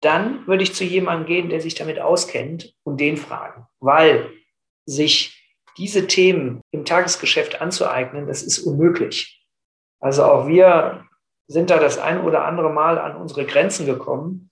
dann 0.00 0.46
würde 0.46 0.62
ich 0.62 0.74
zu 0.74 0.84
jemandem 0.84 1.26
gehen, 1.26 1.48
der 1.50 1.60
sich 1.60 1.74
damit 1.74 1.98
auskennt 2.00 2.74
und 2.84 2.98
den 3.00 3.16
fragen, 3.16 3.66
weil 3.78 4.30
sich 4.86 5.36
diese 5.76 6.06
Themen 6.06 6.62
im 6.72 6.84
Tagesgeschäft 6.84 7.60
anzueignen, 7.60 8.26
das 8.26 8.42
ist 8.42 8.58
unmöglich. 8.60 9.46
Also 10.00 10.24
auch 10.24 10.48
wir 10.48 11.06
sind 11.50 11.68
da 11.68 11.80
das 11.80 11.98
ein 11.98 12.20
oder 12.20 12.44
andere 12.44 12.70
Mal 12.70 12.96
an 12.96 13.16
unsere 13.16 13.44
Grenzen 13.44 13.84
gekommen 13.84 14.50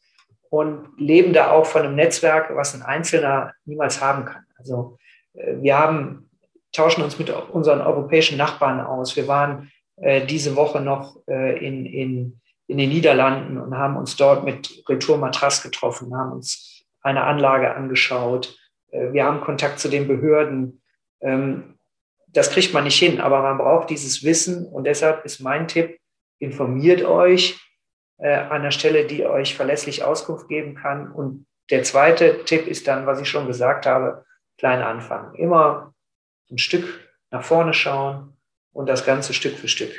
und 0.51 0.89
leben 0.97 1.33
da 1.33 1.53
auch 1.53 1.65
von 1.65 1.83
einem 1.83 1.95
Netzwerk, 1.95 2.55
was 2.57 2.75
ein 2.75 2.83
Einzelner 2.83 3.53
niemals 3.65 4.03
haben 4.03 4.25
kann. 4.25 4.45
Also 4.59 4.99
äh, 5.35 5.55
wir 5.61 5.79
haben 5.79 6.29
tauschen 6.73 7.05
uns 7.05 7.17
mit 7.17 7.31
unseren 7.31 7.81
europäischen 7.81 8.37
Nachbarn 8.37 8.81
aus. 8.81 9.15
Wir 9.15 9.29
waren 9.29 9.71
äh, 9.97 10.27
diese 10.27 10.57
Woche 10.57 10.81
noch 10.81 11.21
äh, 11.29 11.65
in, 11.65 11.87
in, 11.87 12.41
in 12.67 12.79
den 12.79 12.89
Niederlanden 12.89 13.59
und 13.59 13.77
haben 13.77 13.97
uns 13.97 14.17
dort 14.17 14.45
mit 14.45 14.83
Retour 14.89 15.19
Matras 15.19 15.63
getroffen, 15.63 16.15
haben 16.17 16.33
uns 16.33 16.85
eine 17.01 17.23
Anlage 17.23 17.75
angeschaut. 17.75 18.59
Wir 18.91 19.25
haben 19.25 19.41
Kontakt 19.41 19.79
zu 19.79 19.89
den 19.89 20.09
Behörden. 20.09 20.83
Ähm, 21.21 21.79
das 22.27 22.51
kriegt 22.51 22.75
man 22.75 22.85
nicht 22.85 22.99
hin, 22.99 23.21
aber 23.21 23.41
man 23.43 23.57
braucht 23.57 23.89
dieses 23.89 24.25
Wissen 24.25 24.67
und 24.67 24.85
deshalb 24.85 25.25
ist 25.25 25.41
mein 25.41 25.69
Tipp, 25.69 25.99
informiert 26.39 27.03
euch 27.03 27.61
äh, 28.19 28.35
an 28.35 28.63
der 28.63 28.71
Stelle, 28.71 29.07
die 29.07 29.25
euch 29.25 29.55
verlässlich 29.55 30.05
Auskunft 30.05 30.49
geben 30.49 30.75
kann. 30.75 31.11
Und 31.11 31.47
der 31.71 31.83
zweite 31.83 32.45
Tipp 32.45 32.67
ist 32.67 32.89
dann, 32.89 33.07
was 33.07 33.21
ich 33.21 33.29
schon 33.29 33.47
gesagt 33.47 33.87
habe, 33.87 34.25
klein 34.59 34.83
anfangen. 34.83 35.35
Immer 35.35 35.95
ein 36.51 36.59
Stück 36.59 37.09
nach 37.31 37.45
vorne 37.45 37.75
schauen 37.75 38.37
und 38.73 38.89
das 38.89 39.05
Ganze 39.05 39.35
Stück 39.35 39.57
für 39.57 39.69
Stück 39.69 39.93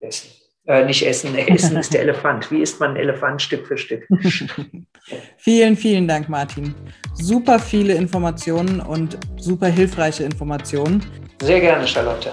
essen. 0.00 0.30
Äh, 0.66 0.84
nicht 0.84 1.06
essen, 1.06 1.34
essen 1.36 1.76
ist 1.76 1.94
der 1.94 2.02
Elefant. 2.02 2.50
Wie 2.50 2.60
isst 2.60 2.80
man 2.80 2.90
einen 2.90 2.98
Elefant 2.98 3.40
Stück 3.40 3.66
für 3.66 3.78
Stück? 3.78 4.06
vielen, 5.36 5.76
vielen 5.76 6.08
Dank, 6.08 6.28
Martin. 6.28 6.74
Super 7.14 7.58
viele 7.58 7.94
Informationen 7.94 8.80
und 8.80 9.18
super 9.36 9.68
hilfreiche 9.68 10.24
Informationen. 10.24 11.04
Sehr 11.40 11.60
gerne, 11.60 11.86
Charlotte. 11.86 12.32